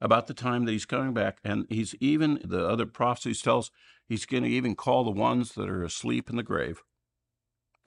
[0.00, 1.38] about the time that he's coming back.
[1.44, 3.70] And he's even, the other prophecies tells,
[4.08, 6.82] he's going to even call the ones that are asleep in the grave.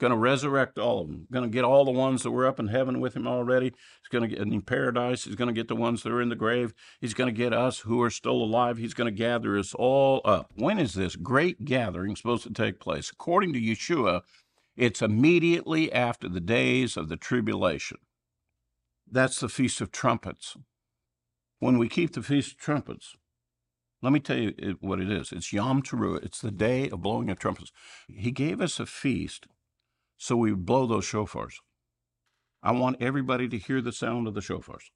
[0.00, 1.28] Going to resurrect all of them.
[1.30, 3.66] Going to get all the ones that were up in heaven with him already.
[3.66, 5.24] He's going to get in paradise.
[5.24, 6.74] He's going to get the ones that are in the grave.
[7.00, 8.76] He's going to get us who are still alive.
[8.76, 10.50] He's going to gather us all up.
[10.56, 13.10] When is this great gathering supposed to take place?
[13.10, 14.22] According to Yeshua,
[14.76, 17.98] it's immediately after the days of the tribulation.
[19.08, 20.56] That's the Feast of Trumpets.
[21.60, 23.14] When we keep the Feast of Trumpets,
[24.02, 25.32] let me tell you what it is.
[25.32, 26.22] It's Yom Teruah.
[26.24, 27.72] It's the day of blowing of trumpets.
[28.06, 29.46] He gave us a feast
[30.16, 31.54] so we blow those shofars.
[32.62, 34.90] I want everybody to hear the sound of the shofars.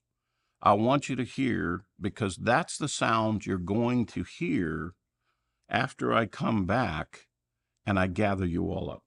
[0.62, 4.94] I want you to hear because that's the sound you're going to hear
[5.68, 7.26] after I come back
[7.86, 9.02] and I gather you all up.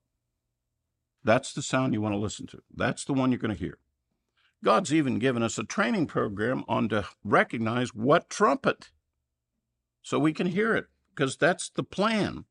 [1.24, 2.62] That's the sound you want to listen to.
[2.74, 3.78] That's the one you're going to hear.
[4.64, 8.90] God's even given us a training program on to recognize what trumpet
[10.02, 12.44] so we can hear it because that's the plan.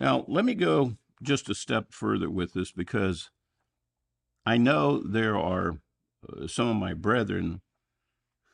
[0.00, 3.30] Now, let me go just a step further with this because
[4.46, 5.78] I know there are
[6.28, 7.60] uh, some of my brethren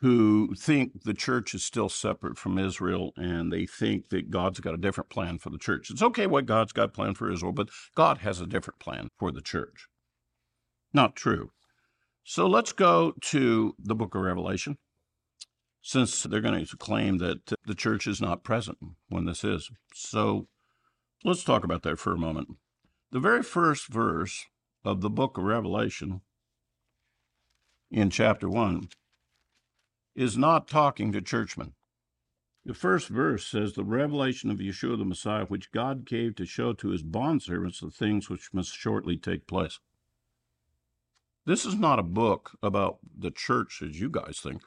[0.01, 4.75] who think the church is still separate from Israel and they think that God's got
[4.75, 5.90] a different plan for the church.
[5.90, 9.31] It's okay what God's got planned for Israel, but God has a different plan for
[9.31, 9.88] the church.
[10.94, 11.51] Not true.
[12.25, 14.79] So let's go to the book of Revelation,
[15.83, 19.70] since they're going to claim that the church is not present when this is.
[19.94, 20.49] So
[21.24, 22.56] let's talk about that for a moment.
[23.12, 24.46] The very first verse
[24.85, 26.22] of the book of Revelation
[27.90, 28.88] in chapter 1
[30.14, 31.74] is not talking to churchmen.
[32.64, 36.72] The first verse says, The revelation of Yeshua the Messiah, which God gave to show
[36.74, 39.78] to his bondservants the things which must shortly take place.
[41.46, 44.62] This is not a book about the church as you guys think.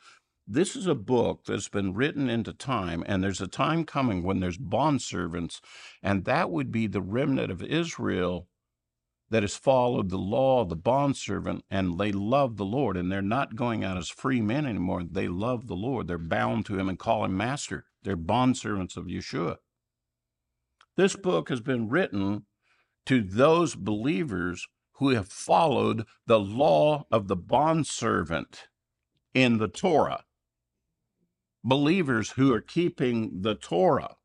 [0.45, 4.41] This is a book that's been written into time, and there's a time coming when
[4.41, 5.61] there's bondservants,
[6.01, 8.49] and that would be the remnant of Israel
[9.29, 13.19] that has followed the law of the bondservant and they love the Lord and they're
[13.19, 15.01] not going out as free men anymore.
[15.09, 16.07] They love the Lord.
[16.07, 17.85] They're bound to him and call him master.
[18.03, 19.57] They're bondservants of Yeshua.
[20.97, 22.45] This book has been written
[23.07, 28.67] to those believers who have followed the law of the bondservant
[29.33, 30.25] in the Torah.
[31.63, 34.15] Believers who are keeping the Torah.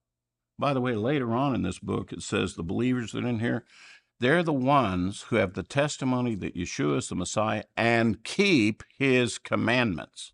[0.58, 3.38] By the way, later on in this book, it says the believers that are in
[3.38, 3.64] here,
[4.20, 9.38] they're the ones who have the testimony that Yeshua is the Messiah and keep his
[9.38, 10.32] commandments.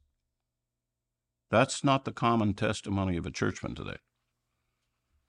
[1.50, 3.98] That's not the common testimony of a churchman today.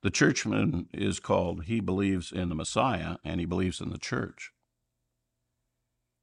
[0.02, 4.52] The churchman is called, he believes in the Messiah and he believes in the church.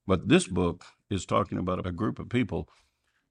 [0.07, 2.69] But this book is talking about a group of people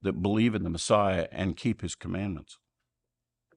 [0.01, 2.57] that believe in the Messiah and keep his commandments.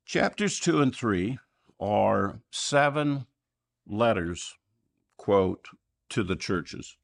[0.05, 1.39] Chapters 2 and 3
[1.81, 3.27] are seven
[3.87, 4.55] letters
[5.17, 5.69] quote,
[6.11, 6.97] to the churches.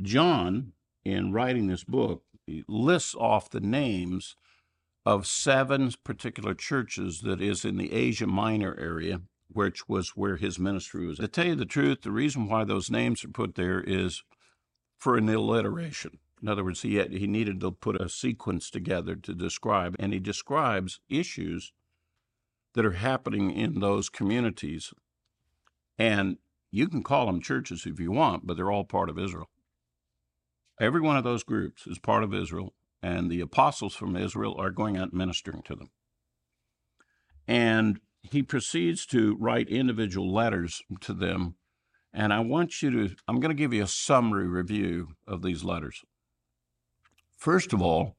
[0.00, 0.72] John,
[1.04, 2.22] in writing this book,
[2.68, 4.36] lists off the names
[5.04, 10.58] of seven particular churches that is in the Asia Minor area, which was where his
[10.58, 11.18] ministry was.
[11.18, 14.22] To tell you the truth, the reason why those names are put there is
[14.98, 16.18] for an alliteration.
[16.42, 20.12] In other words, he, had, he needed to put a sequence together to describe, and
[20.12, 21.72] he describes issues
[22.74, 24.92] that are happening in those communities.
[25.98, 26.38] And
[26.72, 29.50] you can call them churches if you want, but they're all part of Israel.
[30.80, 34.70] Every one of those groups is part of Israel, and the apostles from Israel are
[34.70, 35.90] going out ministering to them.
[37.46, 41.56] And he proceeds to write individual letters to them.
[42.12, 45.62] And I want you to, I'm going to give you a summary review of these
[45.62, 46.02] letters.
[47.42, 48.16] First of all,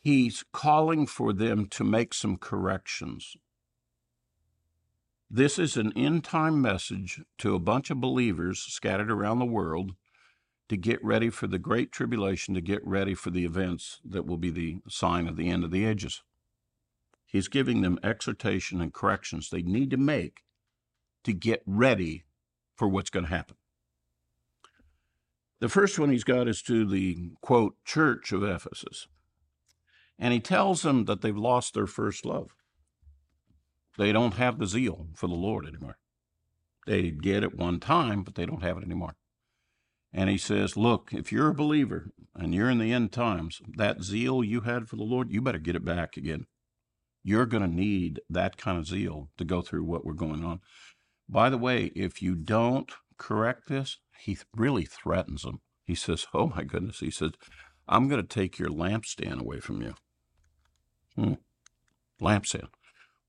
[0.00, 3.36] he's calling for them to make some corrections
[5.30, 9.96] this is an end time message to a bunch of believers scattered around the world
[10.68, 14.36] to get ready for the great tribulation, to get ready for the events that will
[14.36, 16.22] be the sign of the end of the ages.
[17.26, 20.44] He's giving them exhortation and corrections they need to make
[21.24, 22.22] to get ready
[22.76, 23.56] for what's going to happen.
[25.60, 29.06] The first one he's got is to the quote, church of Ephesus.
[30.18, 32.54] And he tells them that they've lost their first love.
[33.96, 35.98] They don't have the zeal for the Lord anymore.
[36.86, 39.16] They did at one time, but they don't have it anymore.
[40.12, 44.02] And he says, Look, if you're a believer and you're in the end times, that
[44.02, 46.46] zeal you had for the Lord, you better get it back again.
[47.22, 50.60] You're going to need that kind of zeal to go through what we're going on.
[51.28, 55.60] By the way, if you don't correct this, he really threatens them.
[55.84, 57.00] He says, Oh my goodness.
[57.00, 57.32] He says,
[57.86, 59.94] I'm going to take your lampstand away from you.
[61.16, 61.34] Hmm.
[62.20, 62.68] Lampstand.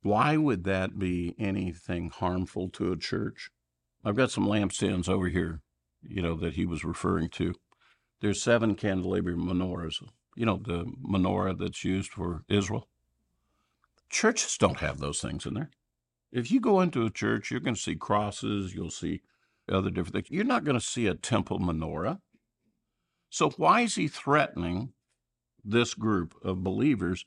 [0.01, 3.49] Why would that be anything harmful to a church?
[4.03, 5.61] I've got some lampstands over here,
[6.03, 7.55] you know, that he was referring to.
[8.21, 9.95] There's seven candelabra menorahs,
[10.35, 12.87] you know, the menorah that's used for Israel.
[14.09, 15.71] Churches don't have those things in there.
[16.31, 19.21] If you go into a church, you're going to see crosses, you'll see
[19.69, 20.27] other different things.
[20.29, 22.19] You're not going to see a temple menorah.
[23.29, 24.93] So, why is he threatening
[25.63, 27.25] this group of believers?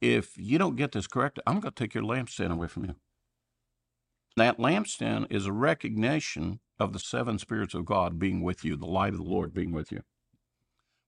[0.00, 2.94] If you don't get this correct, I'm going to take your lampstand away from you.
[4.36, 8.86] That lampstand is a recognition of the seven spirits of God being with you, the
[8.86, 10.02] light of the Lord being with you.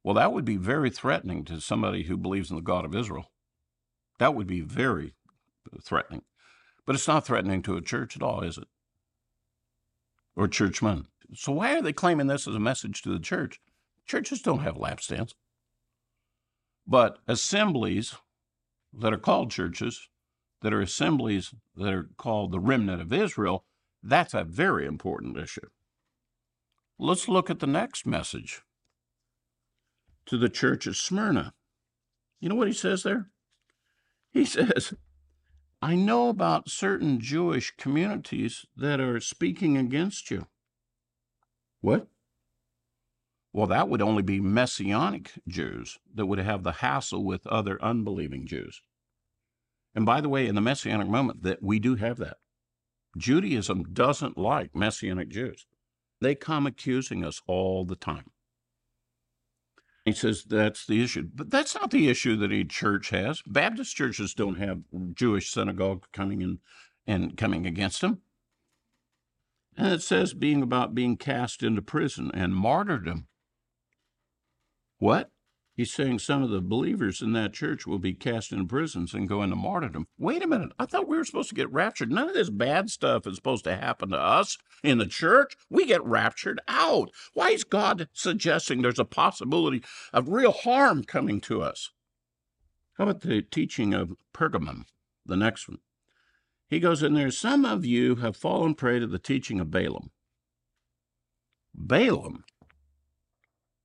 [0.02, 3.30] Well, that would be very threatening to somebody who believes in the God of Israel.
[4.18, 5.14] That would be very
[5.82, 6.22] threatening.
[6.86, 8.68] But it's not threatening to a church at all, is it?
[10.38, 11.06] Or churchmen.
[11.34, 13.60] So why are they claiming this as a message to the church?
[14.06, 15.34] Churches don't have lampstands.
[16.86, 18.14] But assemblies
[18.92, 20.08] that are called churches,
[20.62, 23.64] that are assemblies that are called the remnant of Israel,
[24.00, 25.68] that's a very important issue.
[27.00, 28.62] Let's look at the next message
[30.26, 31.52] to the church of Smyrna.
[32.38, 33.30] You know what he says there?
[34.30, 34.94] He says,
[35.80, 40.46] I know about certain Jewish communities that are speaking against you.
[41.80, 42.08] What?
[43.52, 48.46] Well, that would only be Messianic Jews that would have the hassle with other unbelieving
[48.46, 48.82] Jews.
[49.94, 52.38] And by the way, in the Messianic moment, that we do have that.
[53.16, 55.66] Judaism doesn't like Messianic Jews.
[56.20, 58.30] They come accusing us all the time.
[60.08, 61.28] He says that's the issue.
[61.34, 63.42] But that's not the issue that a church has.
[63.46, 64.80] Baptist churches don't have
[65.14, 66.58] Jewish synagogue coming in
[67.06, 68.22] and coming against them.
[69.76, 73.28] And it says being about being cast into prison and martyrdom.
[74.98, 75.30] What?
[75.78, 79.28] He's saying some of the believers in that church will be cast into prisons and
[79.28, 80.08] go into martyrdom.
[80.18, 80.72] Wait a minute.
[80.76, 82.10] I thought we were supposed to get raptured.
[82.10, 85.56] None of this bad stuff is supposed to happen to us in the church.
[85.70, 87.12] We get raptured out.
[87.32, 91.90] Why is God suggesting there's a possibility of real harm coming to us?
[92.94, 94.86] How about the teaching of Pergamum,
[95.24, 95.78] the next one?
[96.68, 100.10] He goes in there, some of you have fallen prey to the teaching of Balaam.
[101.72, 102.42] Balaam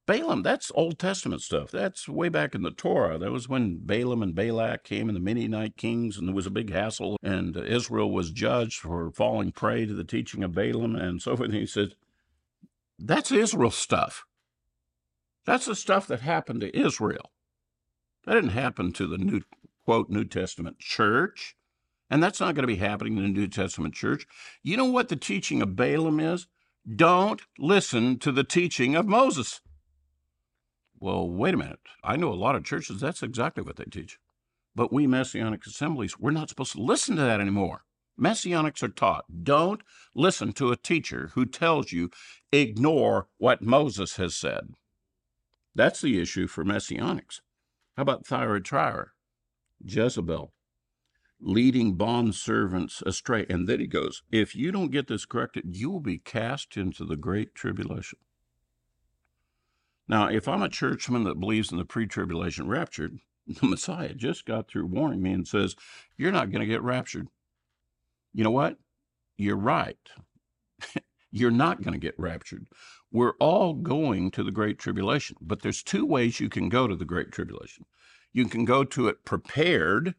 [0.06, 1.72] Balaam, that's Old Testament stuff.
[1.72, 3.18] That's way back in the Torah.
[3.18, 6.52] That was when Balaam and Balak came and the Midianite kings, and there was a
[6.52, 11.22] big hassle, and Israel was judged for falling prey to the teaching of Balaam and
[11.22, 11.50] so forth.
[11.50, 11.96] And he says,
[13.00, 14.26] That's Israel stuff.
[15.46, 17.32] That's the stuff that happened to Israel.
[18.26, 19.42] That didn't happen to the new,
[19.86, 21.56] quote, New Testament church.
[22.10, 24.26] And that's not going to be happening in the New Testament church.
[24.62, 26.48] You know what the teaching of Balaam is?
[26.96, 29.62] Don't listen to the teaching of Moses.
[31.04, 31.82] Well, wait a minute.
[32.02, 34.20] I know a lot of churches, that's exactly what they teach.
[34.74, 37.84] But we Messianic assemblies, we're not supposed to listen to that anymore.
[38.18, 39.82] Messianics are taught don't
[40.16, 42.10] listen to a teacher who tells you
[42.54, 44.76] ignore what Moses has said.
[45.76, 47.42] That's the issue for Messianics.
[47.98, 49.08] How about Thyatira,
[49.86, 50.54] Jezebel,
[51.42, 53.46] leading bond servants astray?
[53.50, 57.04] And then he goes, if you don't get this corrected, you will be cast into
[57.04, 58.20] the great tribulation.
[60.08, 63.12] Now, if I'm a churchman that believes in the pre tribulation rapture,
[63.48, 65.76] the Messiah just got through warning me and says,
[66.18, 67.28] You're not going to get raptured.
[68.34, 68.78] You know what?
[69.38, 69.98] You're right.
[71.32, 72.68] You're not going to get raptured.
[73.12, 76.96] We're all going to the Great Tribulation, but there's two ways you can go to
[76.96, 77.86] the Great Tribulation.
[78.32, 80.16] You can go to it prepared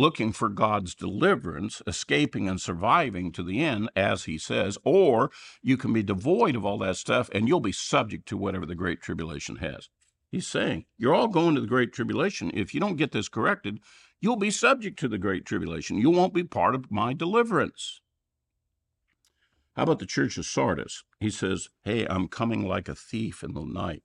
[0.00, 5.30] looking for God's deliverance, escaping and surviving to the end, as he says, or
[5.62, 8.74] you can be devoid of all that stuff and you'll be subject to whatever the
[8.74, 9.90] Great Tribulation has.
[10.30, 12.50] He's saying, You're all going to the Great Tribulation.
[12.54, 13.78] If you don't get this corrected,
[14.20, 15.98] you'll be subject to the Great Tribulation.
[15.98, 18.00] You won't be part of my deliverance.
[19.76, 21.04] How about the church of Sardis?
[21.18, 24.02] He says, Hey, I'm coming like a thief in the night.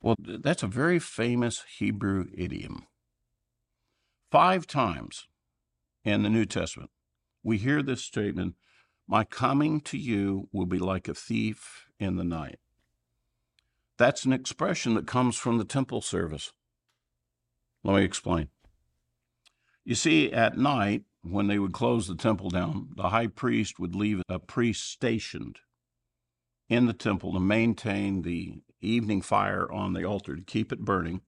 [0.00, 2.86] Well, that's a very famous Hebrew idiom.
[4.30, 5.26] Five times
[6.04, 6.90] in the New Testament,
[7.42, 8.54] we hear this statement
[9.08, 12.60] My coming to you will be like a thief in the night.
[13.98, 16.52] That's an expression that comes from the temple service.
[17.82, 18.48] Let me explain.
[19.84, 23.96] You see, at night, when they would close the temple down, the high priest would
[23.96, 25.58] leave a priest stationed
[26.68, 31.22] in the temple to maintain the evening fire on the altar, to keep it burning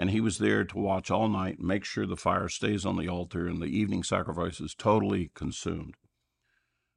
[0.00, 3.08] And he was there to watch all night, make sure the fire stays on the
[3.08, 5.96] altar and the evening sacrifice is totally consumed.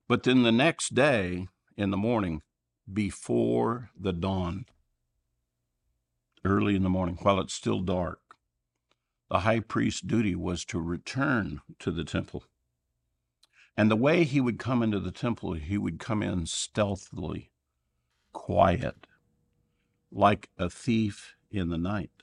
[0.07, 2.43] But then the next day in the morning,
[2.91, 4.65] before the dawn,
[6.45, 8.19] early in the morning, while it's still dark,
[9.31, 12.43] the high priest's duty was to return to the temple.
[13.75, 17.49] And the way he would come into the temple, he would come in stealthily,
[18.31, 19.07] quiet,
[20.11, 22.20] like a thief in the night.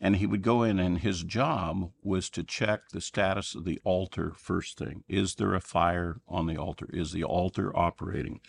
[0.00, 3.80] And he would go in, and his job was to check the status of the
[3.82, 5.02] altar first thing.
[5.08, 6.88] Is there a fire on the altar?
[6.92, 8.40] Is the altar operating?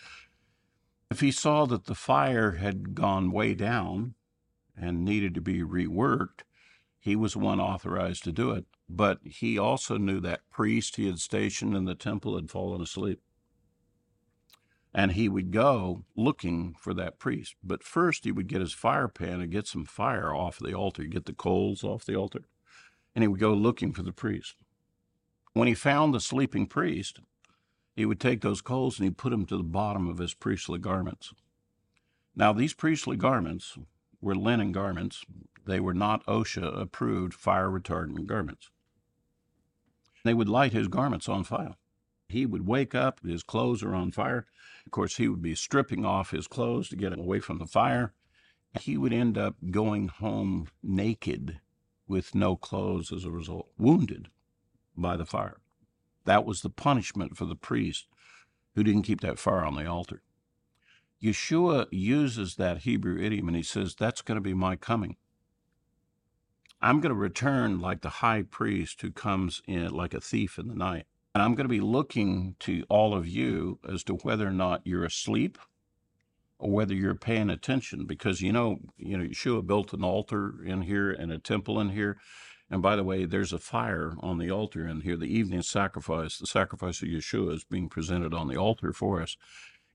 [1.10, 4.14] If he saw that the fire had gone way down
[4.76, 6.42] and needed to be reworked,
[7.00, 8.66] he was one authorized to do it.
[8.88, 13.20] But he also knew that priest he had stationed in the temple had fallen asleep
[14.92, 17.54] and he would go looking for that priest.
[17.62, 21.04] But first, he would get his fire pan and get some fire off the altar,
[21.04, 22.40] get the coals off the altar,
[23.14, 24.56] and he would go looking for the priest.
[25.52, 27.20] When he found the sleeping priest,
[27.94, 30.78] he would take those coals and he'd put them to the bottom of his priestly
[30.78, 31.32] garments.
[32.34, 33.76] Now, these priestly garments
[34.20, 35.24] were linen garments.
[35.66, 38.70] They were not OSHA approved fire retardant garments.
[40.24, 41.76] They would light his garments on fire.
[42.30, 44.46] He would wake up, his clothes are on fire.
[44.86, 48.12] Of course, he would be stripping off his clothes to get away from the fire.
[48.80, 51.60] He would end up going home naked
[52.06, 54.28] with no clothes as a result, wounded
[54.96, 55.60] by the fire.
[56.24, 58.06] That was the punishment for the priest
[58.74, 60.22] who didn't keep that fire on the altar.
[61.22, 65.16] Yeshua uses that Hebrew idiom and he says, That's going to be my coming.
[66.80, 70.68] I'm going to return like the high priest who comes in like a thief in
[70.68, 71.06] the night.
[71.40, 74.82] And I'm going to be looking to all of you as to whether or not
[74.84, 75.56] you're asleep
[76.58, 80.82] or whether you're paying attention because you know, you know, Yeshua built an altar in
[80.82, 82.18] here and a temple in here.
[82.70, 85.16] And by the way, there's a fire on the altar in here.
[85.16, 89.38] The evening sacrifice, the sacrifice of Yeshua is being presented on the altar for us.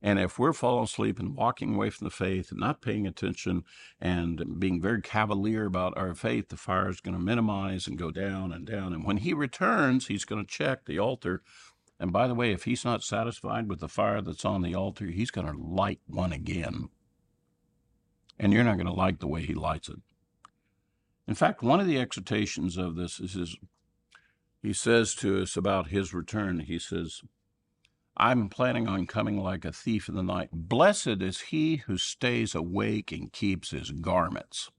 [0.01, 3.63] And if we're falling asleep and walking away from the faith and not paying attention
[3.99, 8.11] and being very cavalier about our faith, the fire is going to minimize and go
[8.11, 8.93] down and down.
[8.93, 11.41] And when he returns, he's going to check the altar.
[11.99, 15.05] And by the way, if he's not satisfied with the fire that's on the altar,
[15.07, 16.89] he's going to light one again.
[18.37, 19.99] And you're not going to like the way he lights it.
[21.27, 23.55] In fact, one of the exhortations of this is his,
[24.61, 27.21] he says to us about his return, he says,
[28.18, 30.49] I'm planning on coming like a thief in the night.
[30.53, 34.72] Blessed is he who stays awake and keeps his garments.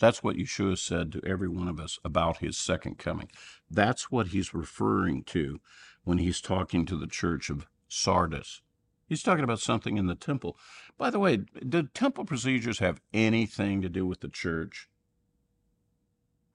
[0.00, 3.30] That's what Yeshua said to every one of us about his second coming.
[3.70, 5.60] That's what he's referring to
[6.04, 8.60] when he's talking to the church of Sardis.
[9.08, 10.58] He's talking about something in the temple.
[10.98, 14.88] By the way, did temple procedures have anything to do with the church?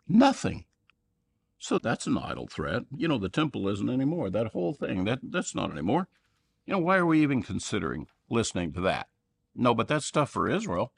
[0.08, 0.66] Nothing.
[1.64, 2.86] So that's an idle threat.
[2.98, 4.32] You know, the temple isn't anymore.
[4.32, 6.08] That whole thing, that that's not anymore.
[6.66, 9.10] You know, why are we even considering listening to that?
[9.54, 10.92] No, but that's stuff for Israel.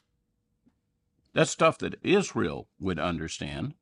[1.34, 3.74] That's stuff that Israel would understand.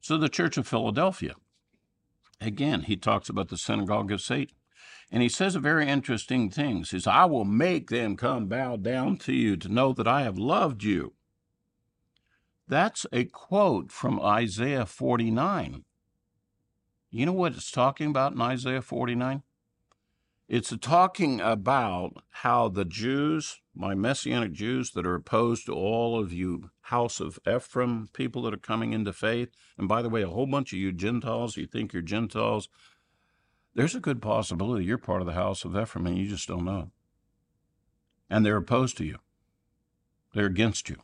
[0.00, 1.36] So the Church of Philadelphia,
[2.40, 4.56] again, he talks about the synagogue of Satan.
[5.12, 6.78] And he says a very interesting thing.
[6.78, 10.22] He says, I will make them come bow down to you to know that I
[10.22, 11.12] have loved you.
[12.66, 15.84] That's a quote from Isaiah 49.
[17.14, 19.42] You know what it's talking about in Isaiah 49?
[20.48, 26.32] It's talking about how the Jews, my Messianic Jews that are opposed to all of
[26.32, 30.28] you house of Ephraim, people that are coming into faith, and by the way, a
[30.28, 32.70] whole bunch of you Gentiles, you think you're Gentiles,
[33.74, 36.64] there's a good possibility you're part of the house of Ephraim and you just don't
[36.64, 36.92] know.
[38.30, 39.18] And they're opposed to you.
[40.32, 40.96] They're against you.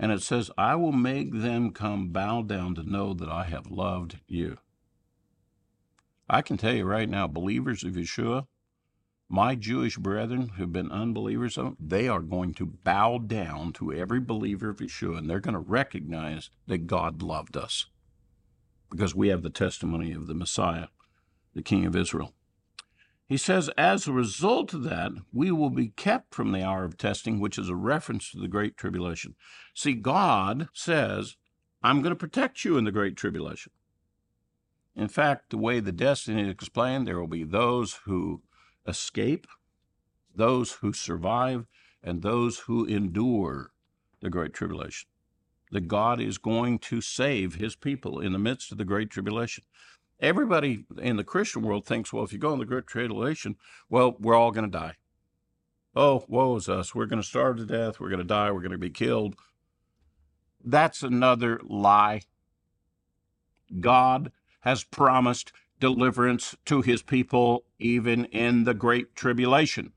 [0.00, 3.70] And it says, I will make them come bow down to know that I have
[3.70, 4.58] loved you.
[6.28, 8.46] I can tell you right now, believers of Yeshua,
[9.28, 14.20] my Jewish brethren who've been unbelievers of they are going to bow down to every
[14.20, 17.86] believer of Yeshua and they're going to recognize that God loved us
[18.90, 20.86] because we have the testimony of the Messiah,
[21.54, 22.32] the King of Israel.
[23.26, 26.98] He says, as a result of that, we will be kept from the hour of
[26.98, 29.34] testing, which is a reference to the Great Tribulation.
[29.74, 31.36] See, God says,
[31.82, 33.72] I'm going to protect you in the Great Tribulation.
[34.96, 38.42] In fact, the way the destiny is explained, there will be those who
[38.86, 39.46] escape,
[40.34, 41.66] those who survive,
[42.02, 43.72] and those who endure
[44.20, 45.08] the Great Tribulation.
[45.72, 49.64] That God is going to save his people in the midst of the Great Tribulation.
[50.20, 53.56] Everybody in the Christian world thinks, well, if you go in the Great Tribulation,
[53.90, 54.94] well, we're all going to die.
[55.96, 56.94] Oh, woe is us.
[56.94, 57.98] We're going to starve to death.
[57.98, 58.52] We're going to die.
[58.52, 59.34] We're going to be killed.
[60.64, 62.22] That's another lie.
[63.80, 64.30] God
[64.64, 69.92] has promised deliverance to his people even in the great tribulation.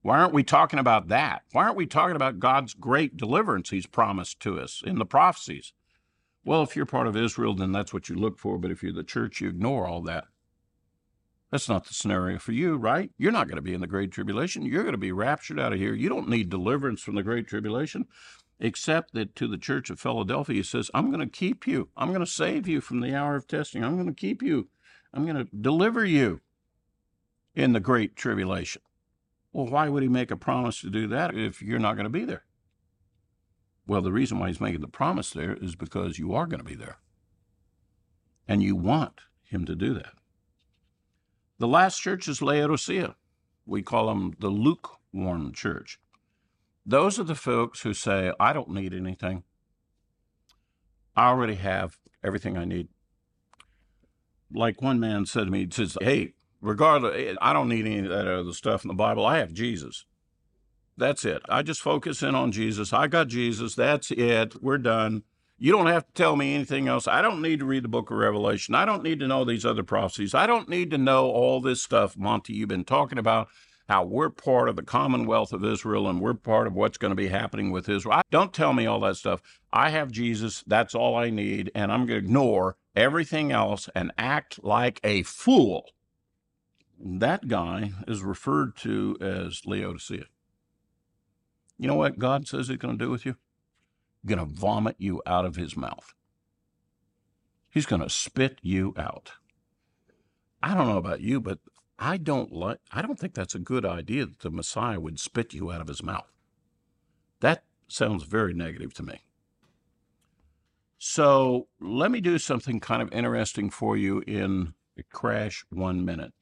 [0.00, 1.42] Why aren't we talking about that?
[1.52, 5.72] Why aren't we talking about God's great deliverance he's promised to us in the prophecies?
[6.44, 8.56] Well, if you're part of Israel, then that's what you look for.
[8.56, 10.24] But if you're the church, you ignore all that.
[11.50, 13.10] That's not the scenario for you, right?
[13.18, 14.64] You're not going to be in the Great Tribulation.
[14.64, 15.94] You're going to be raptured out of here.
[15.94, 18.06] You don't need deliverance from the Great Tribulation,
[18.58, 21.88] except that to the church of Philadelphia, he says, I'm going to keep you.
[21.96, 23.84] I'm going to save you from the hour of testing.
[23.84, 24.68] I'm going to keep you.
[25.12, 26.40] I'm going to deliver you
[27.54, 28.82] in the Great Tribulation.
[29.52, 32.10] Well, why would he make a promise to do that if you're not going to
[32.10, 32.44] be there?
[33.86, 36.64] Well, the reason why he's making the promise there is because you are going to
[36.64, 36.98] be there.
[38.48, 40.12] And you want him to do that.
[41.58, 43.14] The last church is Laodicea.
[43.64, 45.98] We call them the lukewarm church.
[46.86, 49.42] Those are the folks who say, I don't need anything.
[51.16, 52.88] I already have everything I need.
[54.52, 57.98] Like one man said to me, he says, Hey, regardless, eh, I don't need any
[57.98, 59.26] of that other stuff in the Bible.
[59.26, 60.04] I have Jesus.
[60.96, 61.42] That's it.
[61.48, 62.92] I just focus in on Jesus.
[62.92, 63.74] I got Jesus.
[63.74, 64.62] That's it.
[64.62, 65.24] We're done.
[65.58, 67.08] You don't have to tell me anything else.
[67.08, 68.74] I don't need to read the book of Revelation.
[68.74, 70.34] I don't need to know these other prophecies.
[70.34, 73.48] I don't need to know all this stuff, Monte, you've been talking about
[73.88, 77.16] how we're part of the commonwealth of Israel and we're part of what's going to
[77.16, 78.20] be happening with Israel.
[78.30, 79.40] Don't tell me all that stuff.
[79.72, 80.64] I have Jesus.
[80.66, 81.70] That's all I need.
[81.74, 85.90] And I'm going to ignore everything else and act like a fool.
[86.98, 90.24] That guy is referred to as Laodicea.
[91.78, 93.36] You know what God says He's going to do with you?
[94.22, 96.14] He's going to vomit you out of His mouth.
[97.68, 99.32] He's going to spit you out.
[100.62, 101.58] I don't know about you, but
[101.98, 102.78] I don't like.
[102.92, 105.88] I don't think that's a good idea that the Messiah would spit you out of
[105.88, 106.30] His mouth.
[107.40, 109.22] That sounds very negative to me.
[110.98, 116.32] So let me do something kind of interesting for you in a crash one minute.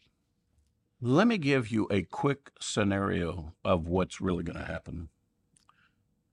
[1.00, 5.08] Let me give you a quick scenario of what's really going to happen.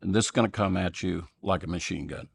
[0.02, 2.30] And this is going to come at you like a machine gun.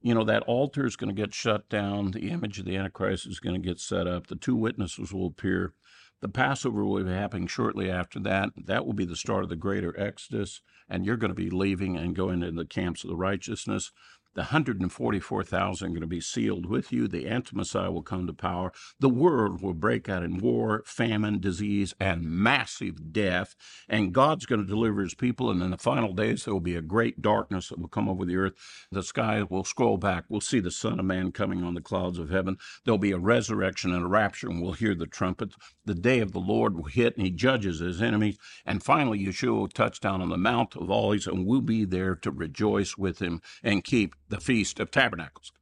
[0.00, 2.12] You know, that altar is going to get shut down.
[2.12, 4.28] The image of the Antichrist is going to get set up.
[4.28, 5.74] The two witnesses will appear.
[6.20, 8.50] The Passover will be happening shortly after that.
[8.56, 11.96] That will be the start of the greater Exodus, and you're going to be leaving
[11.96, 13.92] and going into the camps of the righteousness.
[14.34, 17.08] The 144,000 are going to be sealed with you.
[17.08, 18.72] The anti-Messiah will come to power.
[19.00, 23.56] The world will break out in war, famine, disease, and massive death.
[23.88, 25.50] And God's going to deliver his people.
[25.50, 28.24] And in the final days, there will be a great darkness that will come over
[28.24, 28.54] the earth.
[28.92, 30.24] The sky will scroll back.
[30.28, 32.58] We'll see the Son of Man coming on the clouds of heaven.
[32.84, 35.54] There'll be a resurrection and a rapture, and we'll hear the trumpet.
[35.84, 38.38] The day of the Lord will hit, and he judges his enemies.
[38.64, 42.14] And finally, Yeshua will touch down on the Mount of Olives, and we'll be there
[42.14, 45.52] to rejoice with him and keep the Feast of Tabernacles.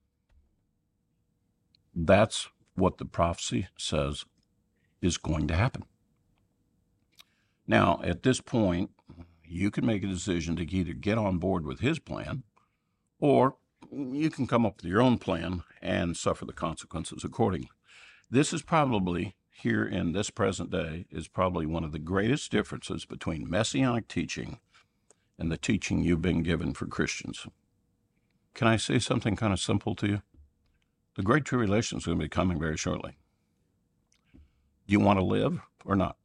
[1.95, 4.25] That's what the prophecy says
[5.01, 5.85] is going to happen.
[7.67, 8.91] Now, at this point,
[9.45, 12.43] you can make a decision to either get on board with his plan
[13.19, 13.57] or
[13.93, 17.71] you can come up with your own plan and suffer the consequences accordingly.
[18.31, 23.05] This is probably, here in this present day, is probably one of the greatest differences
[23.05, 24.59] between messianic teaching
[25.39, 27.47] and the teaching you've been given for Christians.
[28.57, 30.23] Can I say something kind of simple to you?
[31.17, 33.19] The Great Tribulation is going to be coming very shortly.
[34.33, 36.17] Do you want to live or not?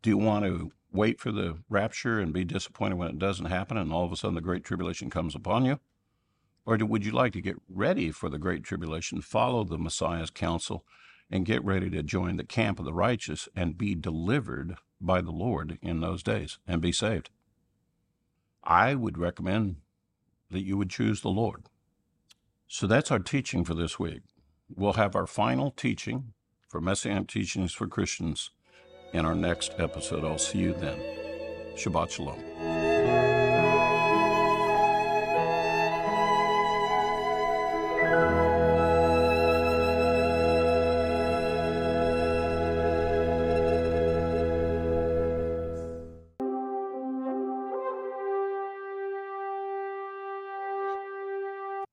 [0.00, 3.76] Do you want to wait for the rapture and be disappointed when it doesn't happen
[3.76, 5.80] and all of a sudden the Great Tribulation comes upon you?
[6.64, 10.30] Or do, would you like to get ready for the Great Tribulation, follow the Messiah's
[10.30, 10.84] counsel,
[11.28, 15.32] and get ready to join the camp of the righteous and be delivered by the
[15.32, 17.30] Lord in those days and be saved?
[18.62, 19.78] I would recommend
[20.50, 21.64] that you would choose the Lord.
[22.68, 24.22] So that's our teaching for this week.
[24.74, 26.32] We'll have our final teaching
[26.68, 28.50] for Messianic Teachings for Christians
[29.12, 30.24] in our next episode.
[30.24, 30.98] I'll see you then.
[31.76, 32.83] Shabbat Shalom.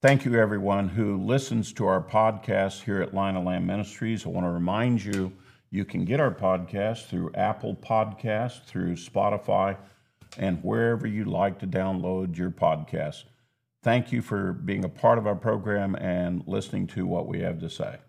[0.01, 4.25] Thank you, everyone who listens to our podcast here at Lion and Lamb Ministries.
[4.25, 5.31] I want to remind you
[5.69, 9.77] you can get our podcast through Apple Podcasts, through Spotify,
[10.39, 13.25] and wherever you like to download your podcast.
[13.83, 17.59] Thank you for being a part of our program and listening to what we have
[17.59, 17.99] to say.